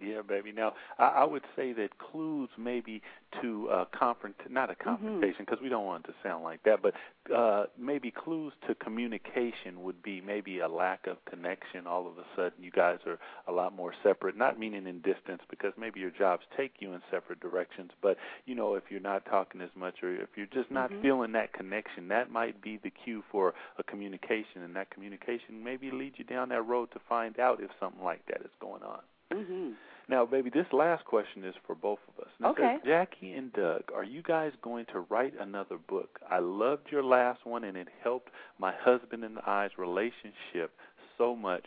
[0.00, 0.52] Yeah, baby.
[0.52, 3.02] Now, I, I would say that clues maybe
[3.40, 4.90] to uh, confront, not a Mm-hmm.
[4.90, 5.64] confrontation, because mm-hmm.
[5.64, 6.94] we don't want it to sound like that, but
[7.34, 11.86] uh, maybe clues to communication would be maybe a lack of connection.
[11.86, 13.18] All of a sudden, you guys are
[13.48, 14.36] a lot more separate.
[14.36, 17.90] Not meaning in distance, because maybe your jobs take you in separate directions.
[18.02, 21.02] But you know, if you're not talking as much, or if you're just not mm-hmm.
[21.02, 25.90] feeling that connection, that might be the cue for a communication, and that communication maybe
[25.90, 29.00] leads you down that road to find out if something like that is going on.
[29.32, 29.70] Mm-hmm.
[30.08, 32.30] Now, baby, this last question is for both of us.
[32.44, 32.76] Okay.
[32.76, 36.20] Says, Jackie and Doug, are you guys going to write another book?
[36.30, 40.70] I loved your last one, and it helped my husband and I's relationship
[41.18, 41.64] so much.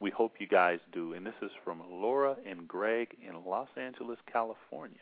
[0.00, 1.12] We hope you guys do.
[1.12, 4.96] And this is from Laura and Greg in Los Angeles, California.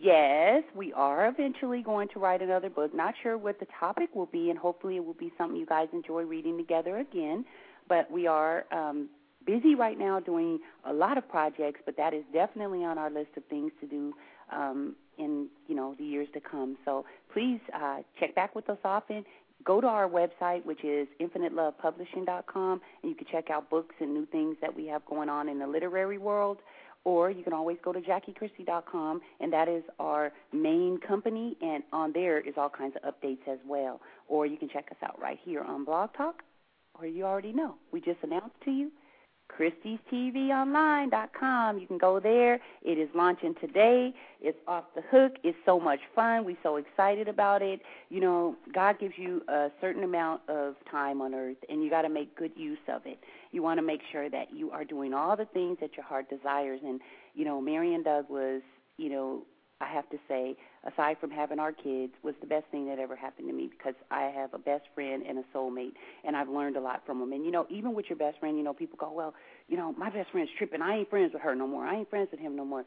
[0.00, 2.94] Yes, we are eventually going to write another book.
[2.94, 5.88] Not sure what the topic will be, and hopefully it will be something you guys
[5.92, 7.44] enjoy reading together again.
[7.88, 9.08] But we are um,
[9.46, 13.30] busy right now doing a lot of projects, but that is definitely on our list
[13.36, 14.14] of things to do
[14.52, 16.76] um, in you know the years to come.
[16.84, 19.24] So please uh, check back with us often.
[19.64, 24.26] Go to our website, which is infinitelovepublishing.com, and you can check out books and new
[24.26, 26.58] things that we have going on in the literary world.
[27.04, 32.12] Or you can always go to JackieChristie.com, and that is our main company, and on
[32.12, 34.00] there is all kinds of updates as well.
[34.26, 36.42] Or you can check us out right here on Blog Talk,
[36.98, 37.74] or you already know.
[37.92, 38.90] We just announced to you
[39.50, 41.78] Christie'sTVOnline.com.
[41.78, 42.58] You can go there.
[42.82, 44.12] It is launching today.
[44.40, 45.34] It's off the hook.
[45.44, 46.44] It's so much fun.
[46.44, 47.80] We're so excited about it.
[48.10, 52.02] You know, God gives you a certain amount of time on earth, and you got
[52.02, 53.20] to make good use of it.
[53.52, 56.28] You want to make sure that you are doing all the things that your heart
[56.28, 56.80] desires.
[56.84, 57.00] And,
[57.34, 58.62] you know, marrying Doug was,
[58.96, 59.44] you know,
[59.80, 63.16] I have to say, aside from having our kids, was the best thing that ever
[63.16, 65.92] happened to me because I have a best friend and a soulmate,
[66.24, 67.32] and I've learned a lot from them.
[67.32, 69.34] And you know, even with your best friend, you know, people go, well,
[69.68, 70.82] you know, my best friend's tripping.
[70.82, 71.84] I ain't friends with her no more.
[71.84, 72.84] I ain't friends with him no more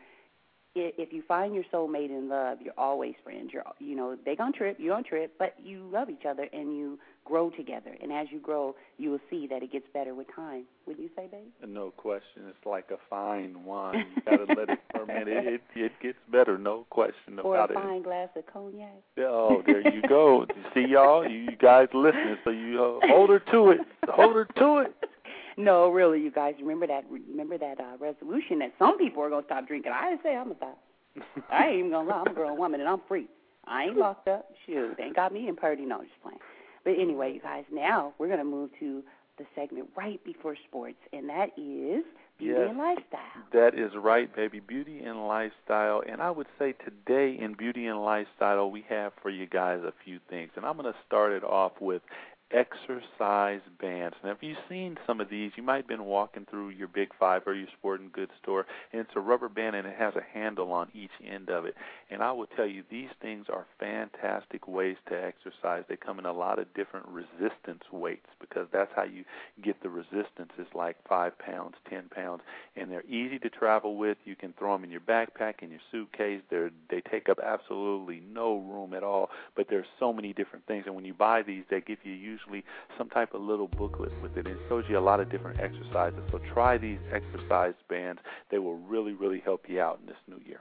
[0.78, 3.50] if you find your soulmate in love, you're always friends.
[3.54, 6.76] You're, you know, they gonna trip, you don't trip, but you love each other and
[6.76, 7.96] you grow together.
[8.02, 10.64] And as you grow, you will see that it gets better with time.
[10.86, 11.70] Would you say, babe?
[11.70, 12.44] No question.
[12.48, 14.06] It's like a fine wine.
[14.16, 15.28] You gotta let it ferment.
[15.28, 17.76] It, it it gets better, no question or about it.
[17.76, 18.96] Or a fine glass of cognac.
[19.20, 20.46] Oh, there you go.
[20.74, 23.80] see y'all, you guys listening, so you uh, hold her to it.
[24.10, 24.96] Hold her to it.
[25.60, 29.42] No, really, you guys remember that remember that uh, resolution that some people are gonna
[29.48, 29.92] stop drinking.
[29.92, 30.78] I didn't say I'm gonna stop.
[31.50, 32.22] I ain't even gonna lie.
[32.24, 33.26] I'm a grown woman and I'm free.
[33.66, 34.46] I ain't locked up.
[34.68, 35.84] Shoot, they ain't got me in purdy.
[35.84, 36.38] No, just playing.
[36.88, 39.04] But anyway, you guys, now we're gonna move to
[39.38, 42.06] the segment right before sports, and that is
[42.40, 43.44] beauty yes, and lifestyle.
[43.52, 44.62] That is right, baby.
[44.62, 46.02] Beauty and lifestyle.
[46.10, 49.92] And I would say today in beauty and lifestyle, we have for you guys a
[50.06, 50.52] few things.
[50.56, 52.04] And I'm going to start it off with
[52.52, 54.16] exercise bands.
[54.24, 57.10] Now, if you've seen some of these, you might have been walking through your Big
[57.20, 60.24] Five or your sporting goods store, and it's a rubber band and it has a
[60.34, 61.76] handle on each end of it.
[62.10, 65.84] And I will tell you, these things are fantastic ways to exercise.
[65.90, 69.26] They come in a lot of different resistance weights because that's how you
[69.62, 70.52] get the resistance.
[70.58, 72.42] It's like five pounds, ten pounds,
[72.76, 74.18] and they're easy to travel with.
[74.24, 76.42] You can throw them in your backpack, in your suitcase.
[76.50, 79.30] They're they take up absolutely no room at all.
[79.56, 82.64] But there's so many different things, and when you buy these, they give you usually
[82.98, 84.48] some type of little booklet with it.
[84.48, 86.20] It shows you a lot of different exercises.
[86.32, 88.22] So try these exercise bands.
[88.52, 90.60] They will really, really help you out in this new year.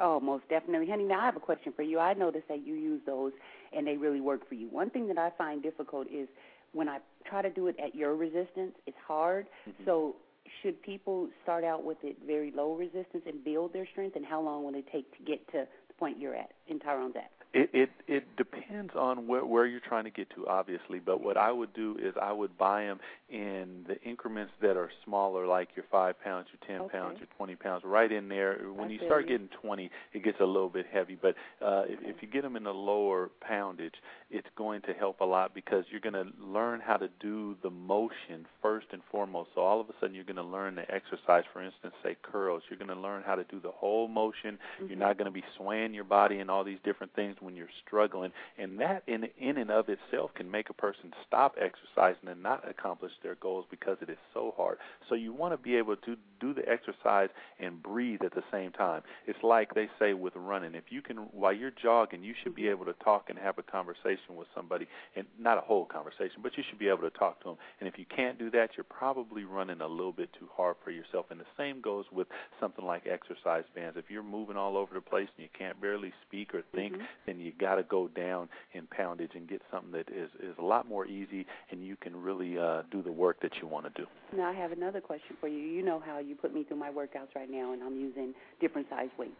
[0.00, 0.88] Oh, most definitely.
[0.88, 1.98] Honey, now I have a question for you.
[1.98, 3.32] I noticed that you use those
[3.72, 4.68] and they really work for you.
[4.68, 6.28] One thing that I find difficult is
[6.72, 6.98] when I
[7.28, 9.46] try to do it at your resistance, it's hard.
[9.68, 9.84] Mm-hmm.
[9.84, 10.16] So
[10.62, 14.40] should people start out with it very low resistance and build their strength and how
[14.40, 17.30] long will it take to get to the point you're at in Tyrone's at?
[17.54, 20.98] It it it depends on where where you're trying to get to, obviously.
[20.98, 24.90] But what I would do is I would buy them in the increments that are
[25.04, 26.98] smaller, like your five pounds, your ten okay.
[26.98, 28.58] pounds, your twenty pounds, right in there.
[28.74, 31.16] When you start getting twenty, it gets a little bit heavy.
[31.20, 33.94] But uh, if, if you get them in the lower poundage,
[34.30, 37.70] it's going to help a lot because you're going to learn how to do the
[37.70, 39.50] motion first and foremost.
[39.54, 41.44] So all of a sudden, you're going to learn the exercise.
[41.52, 42.62] For instance, say curls.
[42.68, 44.58] You're going to learn how to do the whole motion.
[44.76, 44.86] Mm-hmm.
[44.88, 47.68] You're not going to be swaying your body and all these different things when you're
[47.86, 52.42] struggling, and that in in and of itself can make a person stop exercising and
[52.42, 54.76] not accomplish their goals because it is so hard.
[55.08, 58.72] So you want to be able to do the exercise and breathe at the same
[58.72, 59.02] time.
[59.26, 60.74] It's like they say with running.
[60.74, 63.62] If you can while you're jogging, you should be able to talk and have a
[63.62, 67.40] conversation with somebody and not a whole conversation, but you should be able to talk
[67.42, 67.58] to them.
[67.80, 70.90] And if you can't do that, you're probably running a little bit too hard for
[70.90, 71.26] yourself.
[71.30, 72.28] And the same goes with
[72.60, 73.96] something like exercise bands.
[73.96, 77.04] If you're moving all over the place and you can't barely speak or think, mm-hmm.
[77.26, 80.64] then you got to go down in poundage and get something that is is a
[80.64, 84.02] lot more easy and you can really uh, do the work that you want to
[84.02, 84.06] do.
[84.36, 85.58] Now I have another question for you.
[85.58, 88.88] You know how you put me through my workouts right now, and I'm using different
[88.90, 89.32] size weights.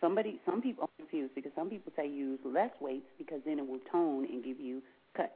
[0.00, 3.66] Somebody, some people are confused because some people say use less weights because then it
[3.66, 4.82] will tone and give you
[5.16, 5.32] cuts.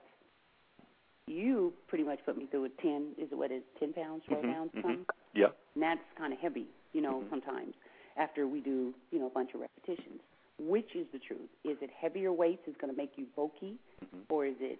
[1.27, 3.13] You pretty much put me through a ten.
[3.17, 4.89] Is it what is ten pounds, 12 mm-hmm, pounds, mm-hmm.
[4.89, 5.07] something?
[5.35, 5.57] Yep.
[5.75, 7.31] And that's kind of heavy, you know, mm-hmm.
[7.31, 7.75] sometimes
[8.17, 10.21] after we do, you know, a bunch of repetitions.
[10.59, 11.49] Which is the truth?
[11.65, 14.19] Is it heavier weights is going to make you bulky, mm-hmm.
[14.29, 14.79] or is it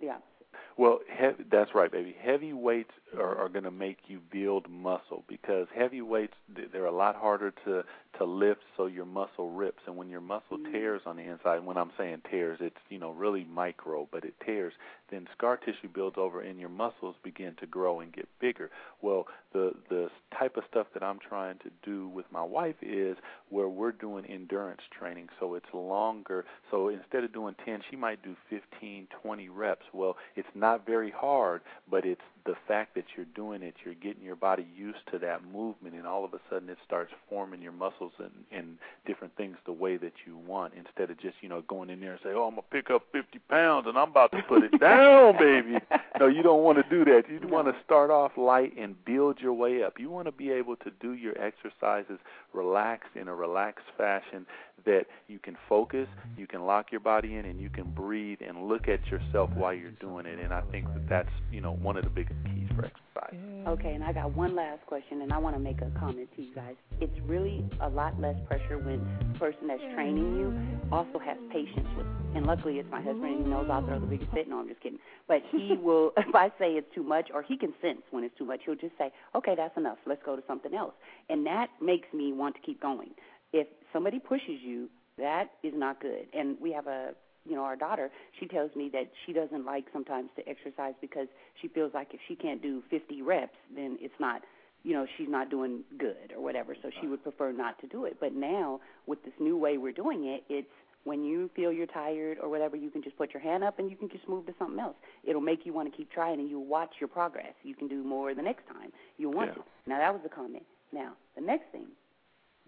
[0.00, 0.40] the opposite?
[0.76, 2.16] Well, he- that's right, baby.
[2.20, 6.34] Heavy weights are, are going to make you build muscle because heavy weights
[6.72, 7.84] they're a lot harder to
[8.20, 10.72] to lift, so your muscle rips, and when your muscle Mm-hmm.
[10.72, 14.34] tears on the inside, when I'm saying tears, it's you know really micro, but it
[14.44, 14.72] tears.
[15.10, 18.70] Then scar tissue builds over, and your muscles begin to grow and get bigger.
[19.02, 20.08] Well, the the
[20.38, 23.16] type of stuff that I'm trying to do with my wife is
[23.48, 26.44] where we're doing endurance training, so it's longer.
[26.70, 29.86] So instead of doing 10, she might do 15, 20 reps.
[29.92, 34.22] Well, it's not very hard, but it's the fact that you're doing it, you're getting
[34.22, 37.72] your body used to that movement, and all of a sudden it starts forming your
[37.72, 41.62] muscles and, and different things the way that you want instead of just, you know,
[41.62, 44.10] going in there and say, oh, I'm going to pick up 50 pounds and I'm
[44.10, 45.78] about to put it down, baby.
[46.18, 47.22] No, you don't want to do that.
[47.30, 47.48] You No.
[47.48, 49.94] want to start off light and build your way up.
[49.98, 52.18] You want to be able to do your exercises
[52.52, 54.46] relaxed in a relaxed fashion
[54.84, 56.40] that you can focus, mm-hmm.
[56.40, 59.74] you can lock your body in, and you can breathe and look at yourself while
[59.74, 60.38] you're doing it.
[60.38, 63.36] And I think that that's you know one of the biggest keys for exercise.
[63.66, 66.42] Okay, and I got one last question, and I want to make a comment to
[66.42, 66.74] you guys.
[67.00, 70.54] It's really a lot less pressure when the person that's training you
[70.90, 72.06] also has patience with.
[72.34, 74.48] And luckily, it's my husband, and he knows I'll throw the biggest fit.
[74.48, 74.98] No, I'm just kidding.
[75.28, 78.36] But he will, if I say it's too much, or he can sense when it's
[78.38, 79.98] too much, he'll just say, "Okay, that's enough.
[80.06, 80.94] Let's go to something else."
[81.28, 83.10] And that makes me want to keep going.
[83.52, 84.88] If somebody pushes you,
[85.18, 86.26] that is not good.
[86.32, 87.10] And we have a
[87.46, 91.28] you know, our daughter, she tells me that she doesn't like sometimes to exercise because
[91.60, 94.42] she feels like if she can't do 50 reps, then it's not,
[94.82, 96.76] you know, she's not doing good or whatever.
[96.82, 98.18] So she would prefer not to do it.
[98.20, 100.68] But now with this new way we're doing it, it's
[101.04, 103.90] when you feel you're tired or whatever, you can just put your hand up and
[103.90, 104.96] you can just move to something else.
[105.24, 107.54] It'll make you want to keep trying and you'll watch your progress.
[107.62, 109.54] You can do more the next time you want yeah.
[109.54, 109.62] to.
[109.86, 110.64] Now that was the comment.
[110.92, 111.86] Now the next thing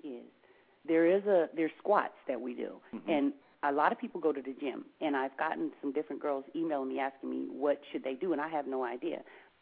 [0.03, 0.25] is
[0.87, 3.11] there is a there's squats that we do, mm-hmm.
[3.11, 6.45] and a lot of people go to the gym, and I've gotten some different girls
[6.55, 9.19] emailing me asking me what should they do, and I have no idea.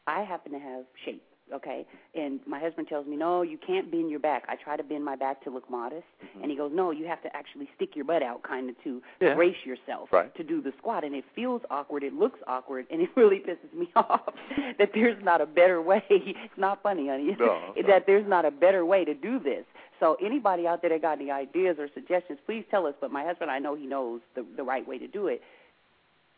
[0.07, 1.23] I happen to have shape,
[1.55, 4.45] okay, and my husband tells me no, you can't bend your back.
[4.49, 6.43] I try to bend my back to look modest, mm-hmm.
[6.43, 9.03] and he goes, no, you have to actually stick your butt out, kind of to
[9.21, 9.35] yeah.
[9.35, 10.35] brace yourself right.
[10.37, 13.77] to do the squat, and it feels awkward, it looks awkward, and it really pisses
[13.79, 14.23] me off
[14.79, 16.03] that there's not a better way.
[16.11, 17.37] it's not funny, honey.
[17.39, 19.65] No, that there's not a better way to do this.
[20.01, 22.95] So anybody out there that got any ideas or suggestions, please tell us.
[23.01, 25.43] But my husband, I know he knows the the right way to do it.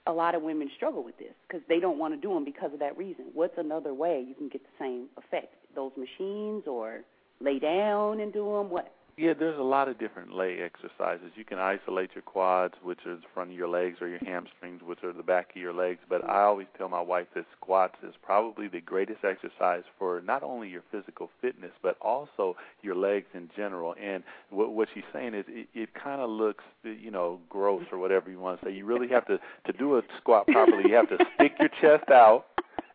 [0.07, 2.73] A lot of women struggle with this because they don't want to do them because
[2.73, 3.27] of that reason.
[3.35, 5.55] What's another way you can get the same effect?
[5.77, 7.03] Those machines or
[7.41, 8.69] lay down and do them?
[8.69, 8.93] What?
[9.19, 11.33] Yeah, there's a lot of different leg exercises.
[11.37, 14.81] You can isolate your quads, which is the front of your legs, or your hamstrings,
[14.83, 16.01] which are the back of your legs.
[16.09, 20.43] But I always tell my wife that squats is probably the greatest exercise for not
[20.43, 23.95] only your physical fitness, but also your legs in general.
[24.03, 27.99] And what, what she's saying is it, it kind of looks, you know, gross or
[27.99, 28.73] whatever you want to say.
[28.73, 32.11] You really have to, to do a squat properly, you have to stick your chest
[32.11, 32.47] out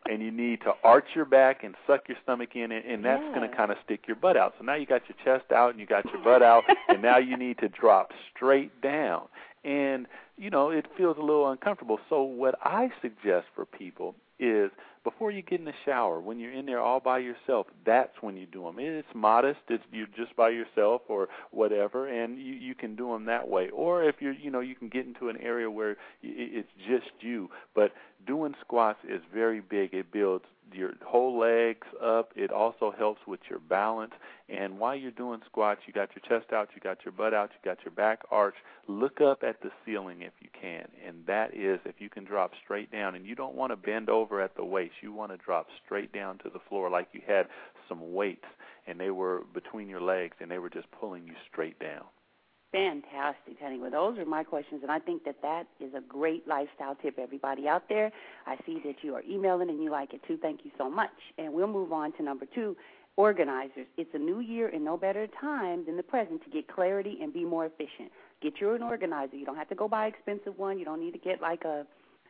[0.08, 3.22] and you need to arch your back and suck your stomach in, and, and that's
[3.22, 3.34] yeah.
[3.34, 4.54] going to kind of stick your butt out.
[4.58, 7.18] So now you got your chest out and you got your butt out, and now
[7.18, 9.28] you need to drop straight down.
[9.64, 10.06] And
[10.36, 11.98] you know it feels a little uncomfortable.
[12.08, 14.70] So what I suggest for people is
[15.04, 18.36] before you get in the shower, when you're in there all by yourself, that's when
[18.36, 18.76] you do them.
[18.78, 19.60] It's modest.
[19.68, 23.70] It's you're just by yourself or whatever, and you you can do them that way.
[23.70, 27.48] Or if you're you know you can get into an area where it's just you.
[27.74, 27.92] But
[28.26, 29.94] doing squats is very big.
[29.94, 32.32] It builds your whole legs up.
[32.36, 34.12] It also helps with your balance.
[34.48, 37.50] And while you're doing squats, you got your chest out, you got your butt out,
[37.52, 38.58] you got your back arched.
[38.86, 40.88] Look up at the ceiling if you can.
[41.06, 43.14] And that is if you can drop straight down.
[43.14, 44.94] And you don't want to bend over at the waist.
[45.02, 47.46] You want to drop straight down to the floor like you had
[47.88, 48.46] some weights
[48.86, 52.04] and they were between your legs and they were just pulling you straight down.
[52.70, 53.78] Fantastic, honey.
[53.78, 57.18] Well, those are my questions, and I think that that is a great lifestyle tip.
[57.18, 58.12] Everybody out there,
[58.46, 60.36] I see that you are emailing and you like it too.
[60.36, 61.08] Thank you so much.
[61.38, 62.76] And we'll move on to number two
[63.16, 63.86] organizers.
[63.96, 67.32] It's a new year and no better time than the present to get clarity and
[67.32, 68.12] be more efficient.
[68.42, 69.36] Get your an organizer.
[69.36, 70.78] You don't have to go buy an expensive one.
[70.78, 71.86] You don't need to get like a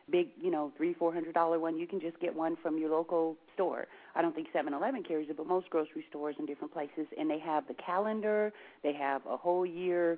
[0.09, 1.77] big, you know, three, four hundred dollar one.
[1.77, 3.87] You can just get one from your local store.
[4.15, 7.29] I don't think Seven Eleven carries it, but most grocery stores in different places, and
[7.29, 8.51] they have the calendar.
[8.81, 10.17] They have a whole year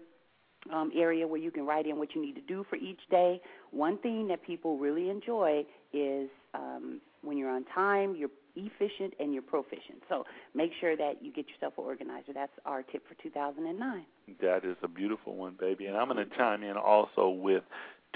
[0.72, 3.42] um, area where you can write in what you need to do for each day.
[3.72, 9.34] One thing that people really enjoy is um, when you're on time, you're efficient and
[9.34, 10.04] you're proficient.
[10.10, 12.34] So make sure that you get yourself an organizer.
[12.34, 14.06] That's our tip for 2009.
[14.42, 15.86] That is a beautiful one, baby.
[15.86, 17.64] And I'm going to chime in also with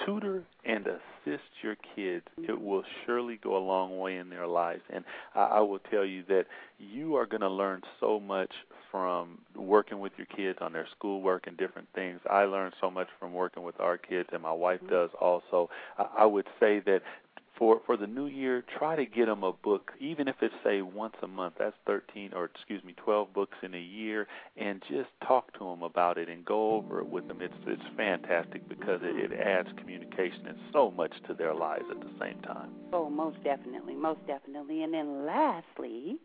[0.05, 2.25] tutor and assist your kids.
[2.37, 4.81] It will surely go a long way in their lives.
[4.89, 6.45] And I, I will tell you that
[6.77, 8.51] you are going to learn so much
[8.95, 12.21] from working with your kids on their schoolwork and different things.
[12.29, 14.93] I learned so much from working with our kids, and my wife mm-hmm.
[14.93, 15.69] does also.
[15.97, 17.01] I, I would say that
[17.57, 20.81] for for the new year, try to get them a book, even if it's say
[20.81, 21.55] once a month.
[21.59, 25.83] That's 13 or excuse me, 12 books in a year, and just talk to them
[25.83, 27.41] about it and go over it with them.
[27.41, 31.99] It's it's fantastic because it, it adds communication and so much to their lives at
[31.99, 32.69] the same time.
[32.93, 34.83] Oh, most definitely, most definitely.
[34.83, 36.15] And then lastly,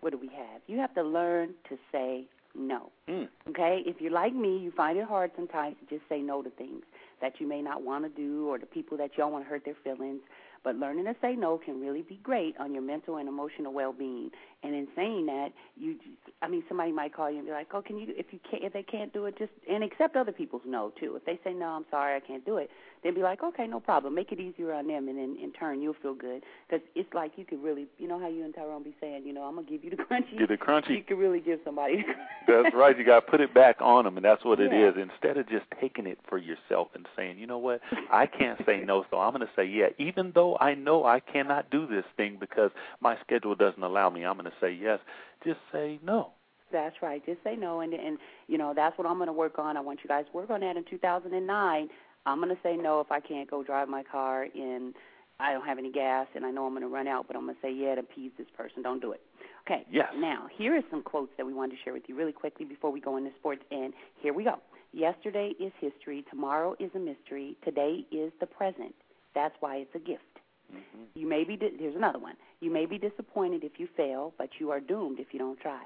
[0.00, 0.60] what do we have?
[0.66, 2.24] You have to learn to say
[2.54, 2.90] no.
[3.08, 3.28] Mm.
[3.48, 3.82] Okay?
[3.86, 6.82] If you're like me, you find it hard sometimes to just say no to things
[7.20, 9.50] that you may not want to do or the people that you don't want to
[9.50, 10.20] hurt their feelings.
[10.62, 14.30] But learning to say no can really be great on your mental and emotional well-being.
[14.62, 15.96] And in saying that, you,
[16.42, 18.08] I mean, somebody might call you and be like, "Oh, can you?
[18.10, 21.16] If you can't, if they can't do it, just and accept other people's no too.
[21.16, 22.68] If they say no, I'm sorry, I can't do it.
[23.02, 24.14] Then be like, okay, no problem.
[24.14, 27.32] Make it easier on them, and in, in turn, you'll feel good because it's like
[27.36, 29.66] you could really, you know how you and Tyrone be saying, you know, I'm gonna
[29.66, 30.38] give you the crunchy.
[30.38, 30.90] Give the crunchy.
[30.90, 32.04] You could really give somebody.
[32.46, 32.98] that's right.
[32.98, 34.90] You got to put it back on them, and that's what it Yeah.
[34.90, 34.94] is.
[34.98, 37.80] Instead of just taking it for yourself and saying, you know what,
[38.12, 41.20] I can't say no, so I'm going to say yeah, even though I know I
[41.20, 44.24] cannot do this thing because my schedule doesn't allow me.
[44.24, 44.98] I'm going to say yes.
[45.44, 46.32] Just say no.
[46.72, 47.24] That's right.
[47.26, 49.76] Just say no, and and you know that's what I'm going to work on.
[49.76, 51.88] I want you guys to work on that in 2009.
[52.26, 54.94] I'm going to say no if I can't go drive my car and
[55.40, 57.44] I don't have any gas, and I know I'm going to run out, but I'm
[57.44, 58.82] going to say yeah to appease this person.
[58.82, 59.20] Don't do it.
[59.66, 59.86] Okay.
[59.90, 60.08] Yes.
[60.16, 62.92] Now here are some quotes that we wanted to share with you really quickly before
[62.92, 63.62] we go into sports.
[63.70, 64.56] And here we go.
[64.92, 66.24] Yesterday is history.
[66.30, 67.56] Tomorrow is a mystery.
[67.64, 68.94] Today is the present.
[69.34, 70.22] That's why it's a gift.
[70.70, 71.02] Mm-hmm.
[71.14, 72.34] You may be di- here's another one.
[72.60, 75.84] You may be disappointed if you fail, but you are doomed if you don't try.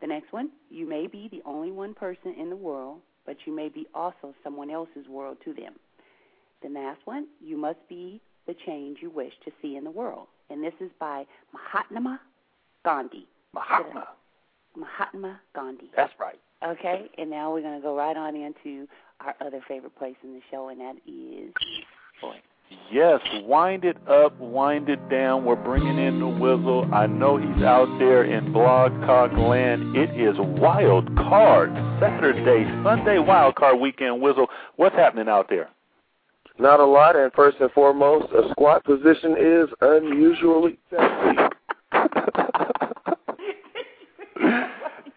[0.00, 3.54] The next one, you may be the only one person in the world, but you
[3.54, 5.74] may be also someone else's world to them.
[6.62, 10.26] The last one, you must be the change you wish to see in the world.
[10.50, 12.20] And this is by Mahatma
[12.84, 13.26] Gandhi.
[13.54, 14.08] Mahatma.
[14.76, 15.90] Mahatma Gandhi.
[15.96, 16.40] That's right.
[16.64, 18.86] Okay, and now we're going to go right on into
[19.20, 21.52] our other favorite place in the show, and that is
[22.20, 22.36] boy.
[22.92, 25.46] Yes, wind it up, wind it down.
[25.46, 26.92] We're bringing in the Wizzle.
[26.92, 29.96] I know he's out there in Blog Talk land.
[29.96, 31.70] It is Wild Card
[32.00, 34.20] Saturday, Sunday Wild Card Weekend.
[34.20, 34.46] Wizzle,
[34.76, 35.70] what's happening out there?
[36.58, 41.38] Not a lot, and first and foremost, a squat position is unusually sexy.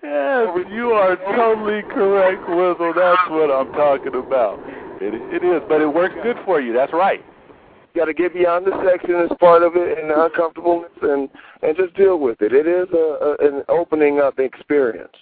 [0.01, 2.95] yes, you are totally correct, Wizzle.
[2.95, 4.61] That's what I'm talking about.
[5.01, 6.71] It, it is, but it works good for you.
[6.71, 7.21] That's right.
[7.95, 11.29] You got to get beyond the sexiness part of it and the uncomfortableness, and
[11.63, 12.51] and just deal with it.
[12.51, 15.15] It is a, a an opening up experience.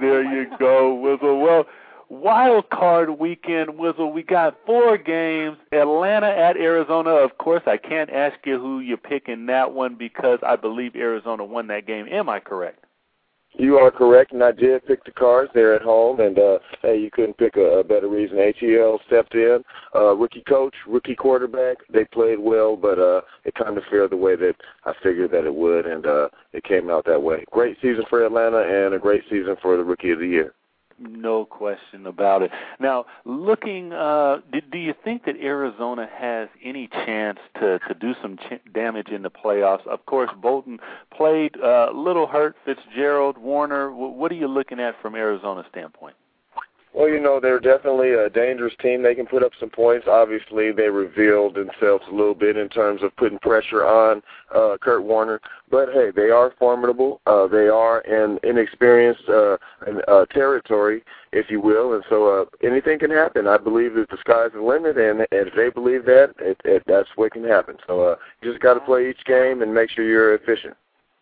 [0.00, 1.42] There you go, Wizzle.
[1.42, 1.66] Well,
[2.08, 4.14] wild card weekend, Wizzle.
[4.14, 5.58] We got four games.
[5.72, 7.10] Atlanta at Arizona.
[7.10, 10.96] Of course, I can't ask you who you pick in that one because I believe
[10.96, 12.06] Arizona won that game.
[12.10, 12.85] Am I correct?
[13.58, 16.98] You are correct, and I did pick the cards there at home, and uh, hey,
[16.98, 18.36] you couldn't pick a, a better reason.
[18.36, 21.78] ATL stepped in, uh, rookie coach, rookie quarterback.
[21.90, 25.46] They played well, but uh, it kind of fared the way that I figured that
[25.46, 27.44] it would, and uh, it came out that way.
[27.50, 30.52] Great season for Atlanta, and a great season for the rookie of the year.
[30.98, 32.50] No question about it.
[32.80, 38.14] Now, looking, uh, do, do you think that Arizona has any chance to to do
[38.22, 39.86] some ch- damage in the playoffs?
[39.86, 40.78] Of course, Boldin
[41.14, 42.56] played uh, little hurt.
[42.64, 43.90] Fitzgerald, Warner.
[43.90, 46.16] W- what are you looking at from Arizona's standpoint?
[46.96, 49.02] Well, you know, they're definitely a dangerous team.
[49.02, 50.06] They can put up some points.
[50.08, 54.22] Obviously, they revealed themselves a little bit in terms of putting pressure on
[54.54, 55.42] uh, Kurt Warner.
[55.70, 57.20] But hey, they are formidable.
[57.26, 59.58] Uh, they are in inexperienced uh,
[60.08, 63.46] uh, territory, if you will, and so uh, anything can happen.
[63.46, 66.82] I believe that the sky's the limit, and, and if they believe that, it, it,
[66.86, 67.76] that's what can happen.
[67.86, 70.74] So uh, you just got to play each game and make sure you're efficient.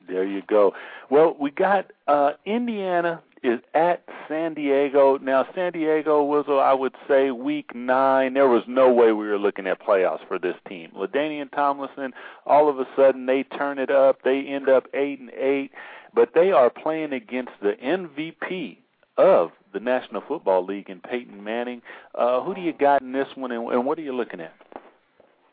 [0.06, 0.72] There you go.
[1.10, 5.18] Well, we got uh Indiana is at San Diego.
[5.18, 8.34] Now San Diego was I would say week 9.
[8.34, 10.90] There was no way we were looking at playoffs for this team.
[10.96, 12.14] LaDainian Tomlinson
[12.46, 14.22] all of a sudden they turn it up.
[14.22, 15.70] They end up 8 and 8,
[16.14, 18.78] but they are playing against the MVP
[19.18, 21.82] of the National Football League in Peyton Manning.
[22.14, 24.54] Uh who do you got in this one and, and what are you looking at?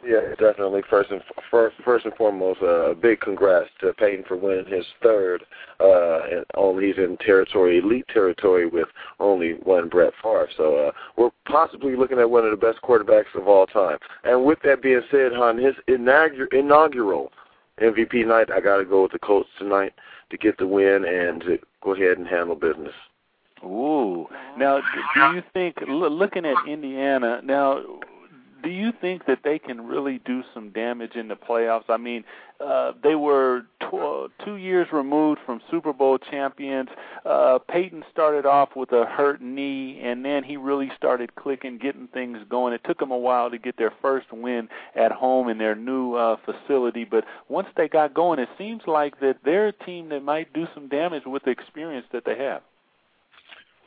[0.05, 0.81] Yeah, definitely.
[0.89, 4.85] First and first, first and foremost, uh, a big congrats to Peyton for winning his
[5.03, 5.43] third.
[5.79, 8.87] Uh, and only he's in territory, elite territory, with
[9.19, 10.49] only one Brett Favre.
[10.57, 13.97] So uh, we're possibly looking at one of the best quarterbacks of all time.
[14.23, 17.31] And with that being said, on his inaugural, inaugural
[17.79, 19.93] MVP night, I got to go with the Colts tonight
[20.31, 22.93] to get the win and to go ahead and handle business.
[23.63, 24.27] Ooh.
[24.57, 24.81] Now,
[25.13, 27.83] do you think, looking at Indiana, now,
[28.61, 31.89] do you think that they can really do some damage in the playoffs?
[31.89, 32.23] I mean,
[32.59, 36.89] uh, they were tw- two years removed from Super Bowl champions.
[37.25, 42.07] Uh, Peyton started off with a hurt knee, and then he really started clicking, getting
[42.07, 42.73] things going.
[42.73, 46.15] It took them a while to get their first win at home in their new
[46.15, 50.23] uh, facility, but once they got going, it seems like that they're a team that
[50.23, 52.61] might do some damage with the experience that they have.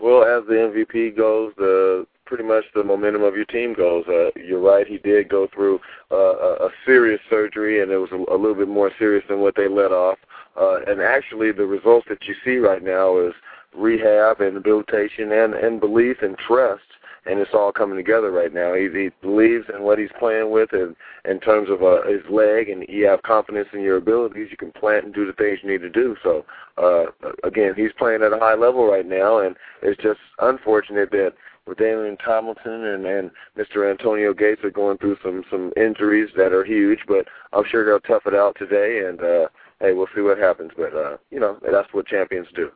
[0.00, 4.04] Well, as the MVP goes, the pretty much the momentum of your team goes.
[4.08, 8.16] Uh, you're right; he did go through uh, a, serious surgery, and it was a,
[8.32, 10.18] a little bit more serious than what they let off.
[10.60, 13.32] Uh, and actually, the results that you see right now is
[13.74, 16.82] rehab and rehabilitation and, and belief and trust
[17.26, 18.74] and it's all coming together right now.
[18.74, 20.94] He, he believes in what he's playing with, and
[21.24, 24.48] in terms of uh, his leg, and you have confidence in your abilities.
[24.50, 26.16] You can plant and do the things you need to do.
[26.22, 26.44] So
[26.76, 27.04] uh,
[27.42, 31.32] again, he's playing at a high level right now, and it's just unfortunate that
[31.66, 33.90] with LaDainian Tomlinson and, and Mr.
[33.90, 38.00] Antonio Gates are going through some some injuries that are huge, but I'm sure they'll
[38.00, 39.06] tough it out today.
[39.06, 39.48] And uh,
[39.80, 40.72] hey, we'll see what happens.
[40.76, 42.70] But uh, you know, that's what champions do.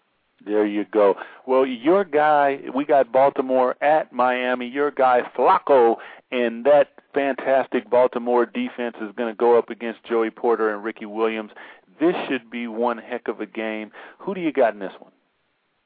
[0.44, 1.16] There you go.
[1.46, 4.68] Well, your guy, we got Baltimore at Miami.
[4.68, 5.96] Your guy Flacco
[6.30, 11.06] and that fantastic Baltimore defense is going to go up against Joey Porter and Ricky
[11.06, 11.50] Williams.
[11.98, 13.90] This should be one heck of a game.
[14.18, 15.12] Who do you got in this one?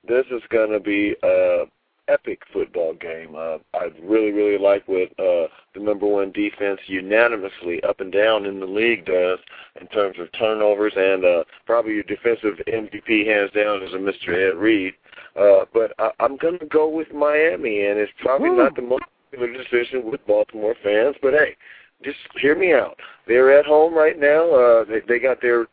[0.06, 1.64] This is going to be uh
[2.08, 3.34] epic football game.
[3.36, 8.46] Uh, I really, really like what uh, the number one defense unanimously up and down
[8.46, 9.38] in the league does
[9.80, 14.34] in terms of turnovers, and uh, probably your defensive MVP hands down is a Mr.
[14.34, 14.94] Ed Reed.
[15.36, 18.58] Uh, but I, I'm going to go with Miami, and it's probably Woo.
[18.58, 21.56] not the most popular decision with Baltimore fans, but hey,
[22.04, 22.98] just hear me out.
[23.26, 24.50] They're at home right now.
[24.50, 25.66] Uh, they, they got their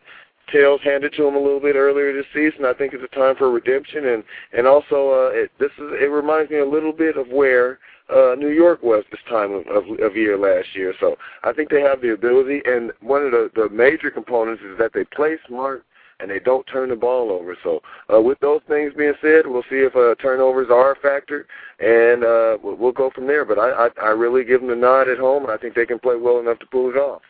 [0.52, 2.66] tails handed to him a little bit earlier this season.
[2.66, 4.24] I think it's a time for redemption, and
[4.54, 7.80] and also uh, it, this is it reminds me a little bit of where
[8.10, 10.94] uh, New York was this time of, of, of year last year.
[11.00, 14.78] So I think they have the ability, and one of the the major components is
[14.78, 15.86] that they play smart
[16.20, 17.56] and they don't turn the ball over.
[17.64, 17.82] So
[18.14, 21.48] uh, with those things being said, we'll see if uh, turnovers are a factor,
[21.80, 23.46] and uh, we'll, go from there.
[23.46, 25.86] But I, I I really give them the nod at home, and I think they
[25.86, 27.22] can play well enough to pull it off.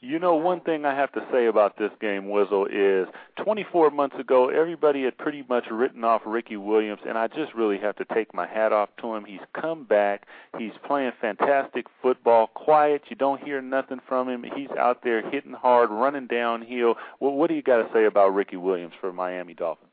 [0.00, 3.08] You know, one thing I have to say about this game, Wizzle, is
[3.42, 7.78] 24 months ago, everybody had pretty much written off Ricky Williams, and I just really
[7.78, 9.24] have to take my hat off to him.
[9.24, 10.26] He's come back.
[10.58, 13.02] He's playing fantastic football, quiet.
[13.08, 14.44] You don't hear nothing from him.
[14.54, 16.96] He's out there hitting hard, running downhill.
[17.20, 19.92] Well, what do you got to say about Ricky Williams for Miami Dolphins?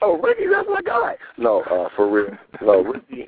[0.00, 1.16] Oh, Ricky, that's my guy.
[1.38, 2.36] No, uh, for real.
[2.62, 3.26] No, Ricky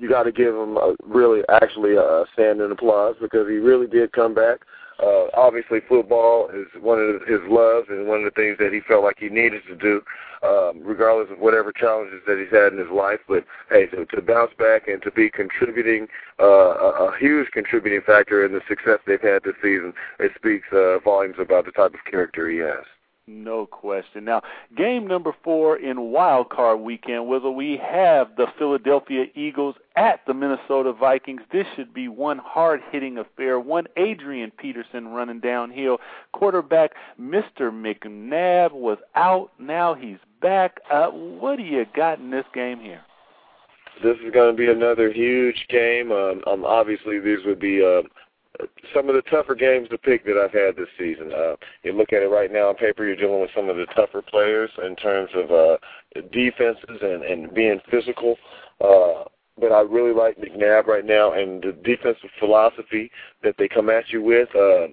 [0.00, 4.12] you got to give him a really actually a standing applause because he really did
[4.12, 4.60] come back.
[5.02, 8.80] Uh, obviously, football is one of his loves and one of the things that he
[8.80, 10.02] felt like he needed to do,
[10.42, 13.20] um, regardless of whatever challenges that he's had in his life.
[13.26, 16.06] But hey, to, to bounce back and to be contributing,
[16.38, 20.66] uh, a, a huge contributing factor in the success they've had this season, it speaks
[20.72, 22.84] uh, volumes about the type of character he has.
[23.30, 24.24] No question.
[24.24, 24.42] Now,
[24.76, 30.34] game number four in Wild Card Weekend, Wizzle, we have the Philadelphia Eagles at the
[30.34, 31.42] Minnesota Vikings.
[31.52, 33.60] This should be one hard-hitting affair.
[33.60, 35.98] One Adrian Peterson running downhill.
[36.32, 37.70] Quarterback Mr.
[37.70, 39.52] McNabb was out.
[39.60, 40.80] Now he's back.
[40.90, 43.02] Uh, what do you got in this game here?
[44.02, 46.10] This is going to be another huge game.
[46.10, 48.02] Um, um, obviously, these would be uh,
[48.94, 51.32] some of the tougher games to pick that I've had this season.
[51.32, 53.86] Uh, you look at it right now on paper, you're dealing with some of the
[53.94, 55.76] tougher players in terms of uh,
[56.32, 58.36] defenses and, and being physical.
[58.80, 59.24] Uh,
[59.58, 63.10] but I really like McNabb right now and the defensive philosophy
[63.42, 64.48] that they come at you with.
[64.54, 64.86] Uh,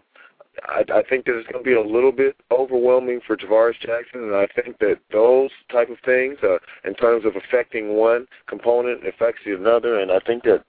[0.68, 4.24] I, I think that it's going to be a little bit overwhelming for Tarvaris Jackson,
[4.24, 9.08] and I think that those type of things, uh, in terms of affecting one component,
[9.08, 10.64] affects the another, and I think that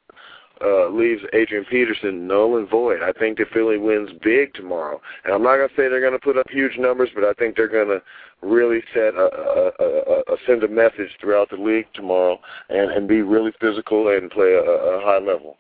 [0.65, 3.03] uh, leaves Adrian Peterson null and void.
[3.03, 6.13] I think that Philly wins big tomorrow, and I'm not going to say they're going
[6.13, 8.03] to put up huge numbers, but I think they're going to
[8.43, 12.39] really set a, a, a, a send a message throughout the league tomorrow,
[12.69, 15.57] and and be really physical and play a, a high level.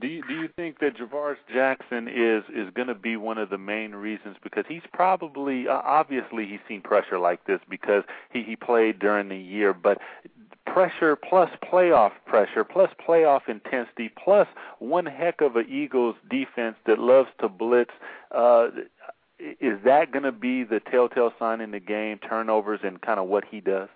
[0.00, 3.48] Do you, do you think that Tarvaris Jackson is is going to be one of
[3.48, 8.42] the main reasons because he's probably uh, obviously he's seen pressure like this because he
[8.42, 9.98] he played during the year, but
[10.66, 14.48] pressure plus playoff pressure plus playoff intensity plus
[14.78, 17.90] one heck of a Eagles defense that loves to blitz.
[18.34, 18.68] Uh,
[19.38, 22.18] is that going to be the telltale sign in the game?
[22.18, 23.88] Turnovers and kind of what he does.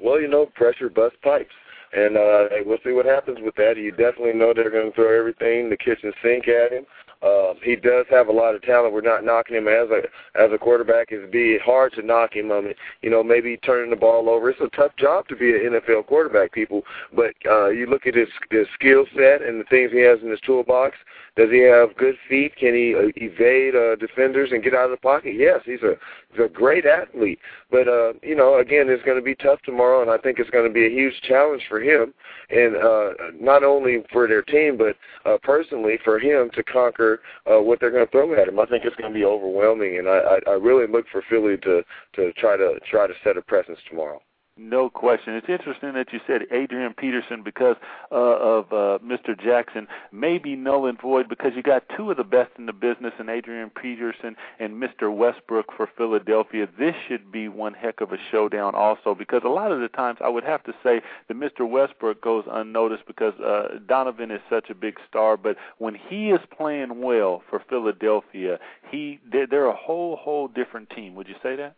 [0.00, 1.54] Well, you know, pressure busts pipes.
[1.92, 3.76] And uh, we'll see what happens with that.
[3.76, 6.84] You definitely know they're going to throw everything, the kitchen sink at him.
[7.26, 8.92] Uh, he does have a lot of talent.
[8.92, 10.02] We're not knocking him as a
[10.40, 11.10] as a quarterback.
[11.10, 12.52] It'd be hard to knock him.
[12.52, 14.50] I mean, you know, maybe turning the ball over.
[14.50, 16.82] It's a tough job to be an NFL quarterback, people.
[17.14, 20.30] But uh, you look at his his skill set and the things he has in
[20.30, 20.96] his toolbox.
[21.36, 22.56] Does he have good feet?
[22.56, 25.34] Can he uh, evade uh, defenders and get out of the pocket?
[25.36, 25.94] Yes, he's a
[26.30, 27.38] he's a great athlete.
[27.70, 30.48] But uh, you know, again, it's going to be tough tomorrow, and I think it's
[30.48, 32.14] going to be a huge challenge for him,
[32.48, 34.96] and uh, not only for their team, but
[35.30, 38.58] uh, personally for him to conquer uh, what they're going to throw at him.
[38.58, 41.58] I think it's going to be overwhelming, and I, I, I really look for Philly
[41.58, 41.82] to
[42.14, 44.22] to try to try to set a presence tomorrow.
[44.58, 45.34] No question.
[45.34, 47.76] It's interesting that you said Adrian Peterson because
[48.10, 49.38] uh, of uh, Mr.
[49.38, 52.72] Jackson may be null and void because you got two of the best in the
[52.72, 55.14] business in Adrian Peterson and Mr.
[55.14, 56.66] Westbrook for Philadelphia.
[56.78, 60.20] This should be one heck of a showdown also because a lot of the times
[60.22, 61.68] I would have to say that Mr.
[61.68, 66.40] Westbrook goes unnoticed because uh, Donovan is such a big star, but when he is
[66.56, 68.58] playing well for Philadelphia,
[68.90, 71.14] he they're a whole whole different team.
[71.14, 71.76] Would you say that?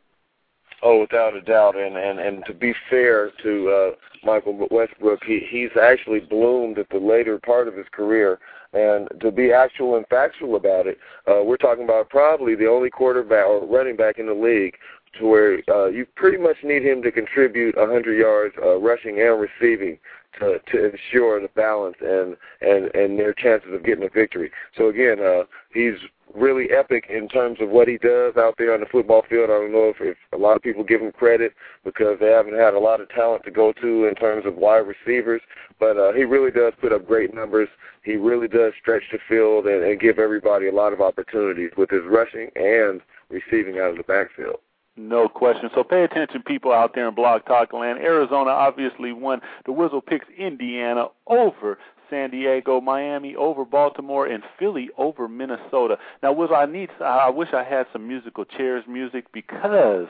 [0.80, 3.90] Oh, without a doubt, and and and to be fair to uh,
[4.24, 8.38] Michael Westbrook, he he's actually bloomed at the later part of his career,
[8.72, 12.90] and to be actual and factual about it, uh, we're talking about probably the only
[12.90, 14.76] quarterback or running back in the league
[15.18, 19.40] to where uh, you pretty much need him to contribute 100 yards uh, rushing and
[19.40, 19.98] receiving
[20.38, 24.50] to to ensure the balance and and and their chances of getting a victory.
[24.76, 25.94] So again, uh, he's
[26.34, 29.50] really epic in terms of what he does out there on the football field.
[29.50, 31.54] I don't know if, if a lot of people give him credit
[31.84, 34.84] because they haven't had a lot of talent to go to in terms of wide
[34.86, 35.40] receivers,
[35.80, 37.68] but uh, he really does put up great numbers.
[38.02, 41.90] He really does stretch the field and, and give everybody a lot of opportunities with
[41.90, 44.56] his rushing and receiving out of the backfield.
[44.96, 45.70] No question.
[45.74, 48.00] So pay attention, people out there in Blog Talk Land.
[48.00, 49.40] Arizona obviously won.
[49.64, 51.78] The Wizzle picks Indiana over
[52.10, 55.98] San Diego, Miami over Baltimore, and Philly over Minnesota.
[56.22, 60.08] Now, was I need I wish I had some musical chairs music because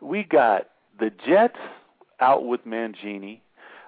[0.00, 0.68] we got
[0.98, 1.58] the Jets
[2.20, 3.40] out with Mangini,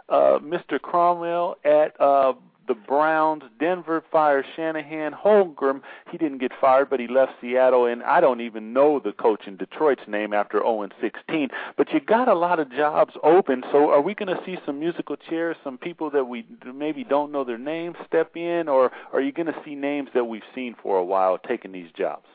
[0.08, 0.78] uh, Mr.
[0.80, 2.32] Crennel at uh,
[2.68, 3.42] the Browns.
[3.58, 5.12] Denver fires Shanahan.
[5.12, 9.12] Holmgren, he didn't get fired, but he left Seattle, and I don't even know the
[9.12, 11.48] coach in Detroit's name after 0 and 16.
[11.76, 13.62] But you got a lot of jobs open.
[13.72, 17.32] So are we going to see some musical chairs, some people that we maybe don't
[17.32, 20.74] know their names step in, or are you going to see names that we've seen
[20.82, 22.26] for a while taking these jobs?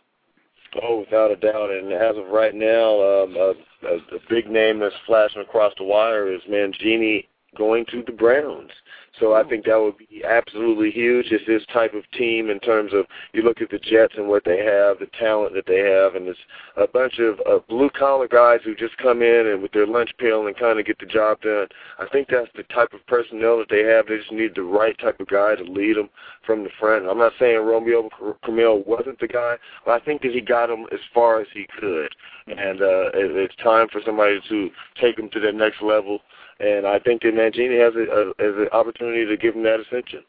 [0.84, 1.72] Oh, without a doubt.
[1.72, 3.54] And as of right now, um, a,
[3.88, 7.26] a, a big name that's flashing across the wire is Mangini
[7.58, 8.72] going to the Browns.
[9.20, 11.28] So I think that would be absolutely huge.
[11.32, 14.44] It's this type of team in terms of you look at the Jets and what
[14.46, 16.40] they have, the talent that they have, and it's
[16.76, 20.12] a bunch of uh, blue collar guys who just come in and with their lunch
[20.20, 21.68] pail and kind of get the job done.
[22.00, 24.08] I think that's the type of personnel that they have.
[24.08, 26.10] They just need the right type of guy to lead them
[26.46, 27.08] from the front.
[27.08, 28.10] I'm not saying Romeo
[28.44, 29.56] Crennel wasn't the guy,
[29.86, 32.14] but I think that he got them as far as he could,
[32.48, 34.70] and uh, it's time for somebody to
[35.02, 36.22] take them to that next level
[36.60, 39.80] and I think that Mangini has a, a, has an opportunity to give him that
[39.80, 40.24] ascension.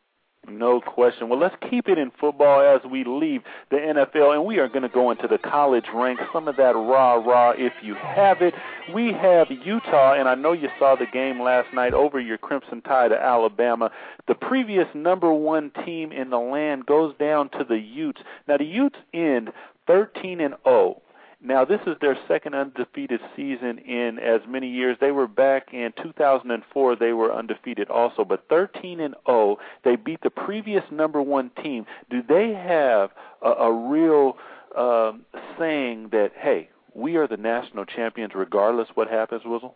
[0.50, 1.28] No question.
[1.28, 4.82] Well, let's keep it in football as we leave the NFL, and we are going
[4.82, 6.22] to go into the college ranks.
[6.32, 8.54] Some of that rah rah, if you have it.
[8.94, 12.80] We have Utah, and I know you saw the game last night over your Crimson
[12.80, 13.90] Tide of Alabama.
[14.26, 18.22] The previous number one team in the land goes down to the Utes.
[18.46, 19.52] Now the Utes end
[19.86, 21.02] 13 and 0
[21.40, 24.96] now, this is their second undefeated season in as many years.
[25.00, 26.96] They were back in 2004.
[26.96, 29.58] They were undefeated also, but 13 and 0.
[29.84, 31.86] They beat the previous number one team.
[32.10, 33.10] Do they have
[33.40, 34.36] a, a real
[34.76, 35.26] um,
[35.58, 39.74] saying that hey, we are the national champions regardless what happens, Wizzle?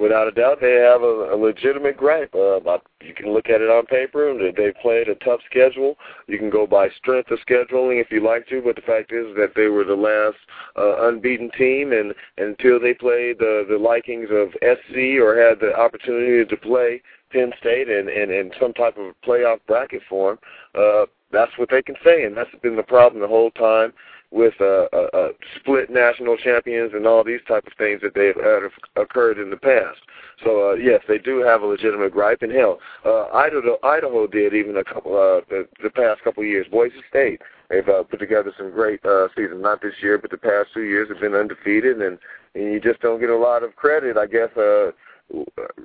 [0.00, 2.34] Without a doubt, they have a, a legitimate gripe.
[2.34, 2.60] Uh,
[3.00, 4.36] you can look at it on paper.
[4.36, 5.96] They, they played a tough schedule.
[6.26, 9.34] You can go by strength of scheduling if you like to, but the fact is
[9.36, 10.38] that they were the last
[10.76, 15.58] uh, unbeaten team, and, and until they played the the likings of SC or had
[15.60, 20.38] the opportunity to play Penn State in, in, in some type of playoff bracket form,
[20.74, 23.92] uh, that's what they can say, and that's been the problem the whole time
[24.32, 25.28] with uh, uh, uh,
[25.60, 28.62] split national champions and all these type of things that they've had
[28.96, 29.98] occurred in the past.
[30.42, 32.42] So uh, yes, they do have a legitimate gripe.
[32.42, 36.48] And hell, uh, Idaho, Idaho did even a couple uh, the, the past couple of
[36.48, 36.66] years.
[36.70, 39.62] Boise State they've uh, put together some great uh, seasons.
[39.62, 42.18] Not this year, but the past two years have been undefeated, and,
[42.54, 44.50] and you just don't get a lot of credit, I guess.
[44.56, 44.92] Uh,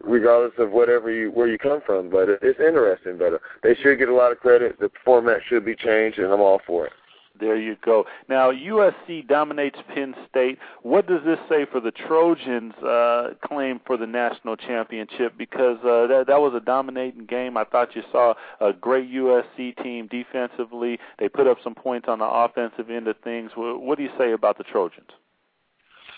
[0.03, 3.17] regardless of whatever you where you come from, but it's interesting.
[3.17, 4.79] But uh, they should get a lot of credit.
[4.79, 6.93] The format should be changed, and I'm all for it.
[7.39, 8.05] There you go.
[8.29, 10.59] Now USC dominates Penn State.
[10.81, 15.37] What does this say for the Trojans' uh, claim for the national championship?
[15.37, 17.57] Because uh, that that was a dominating game.
[17.57, 20.99] I thought you saw a great USC team defensively.
[21.19, 23.51] They put up some points on the offensive end of things.
[23.55, 25.09] What do you say about the Trojans?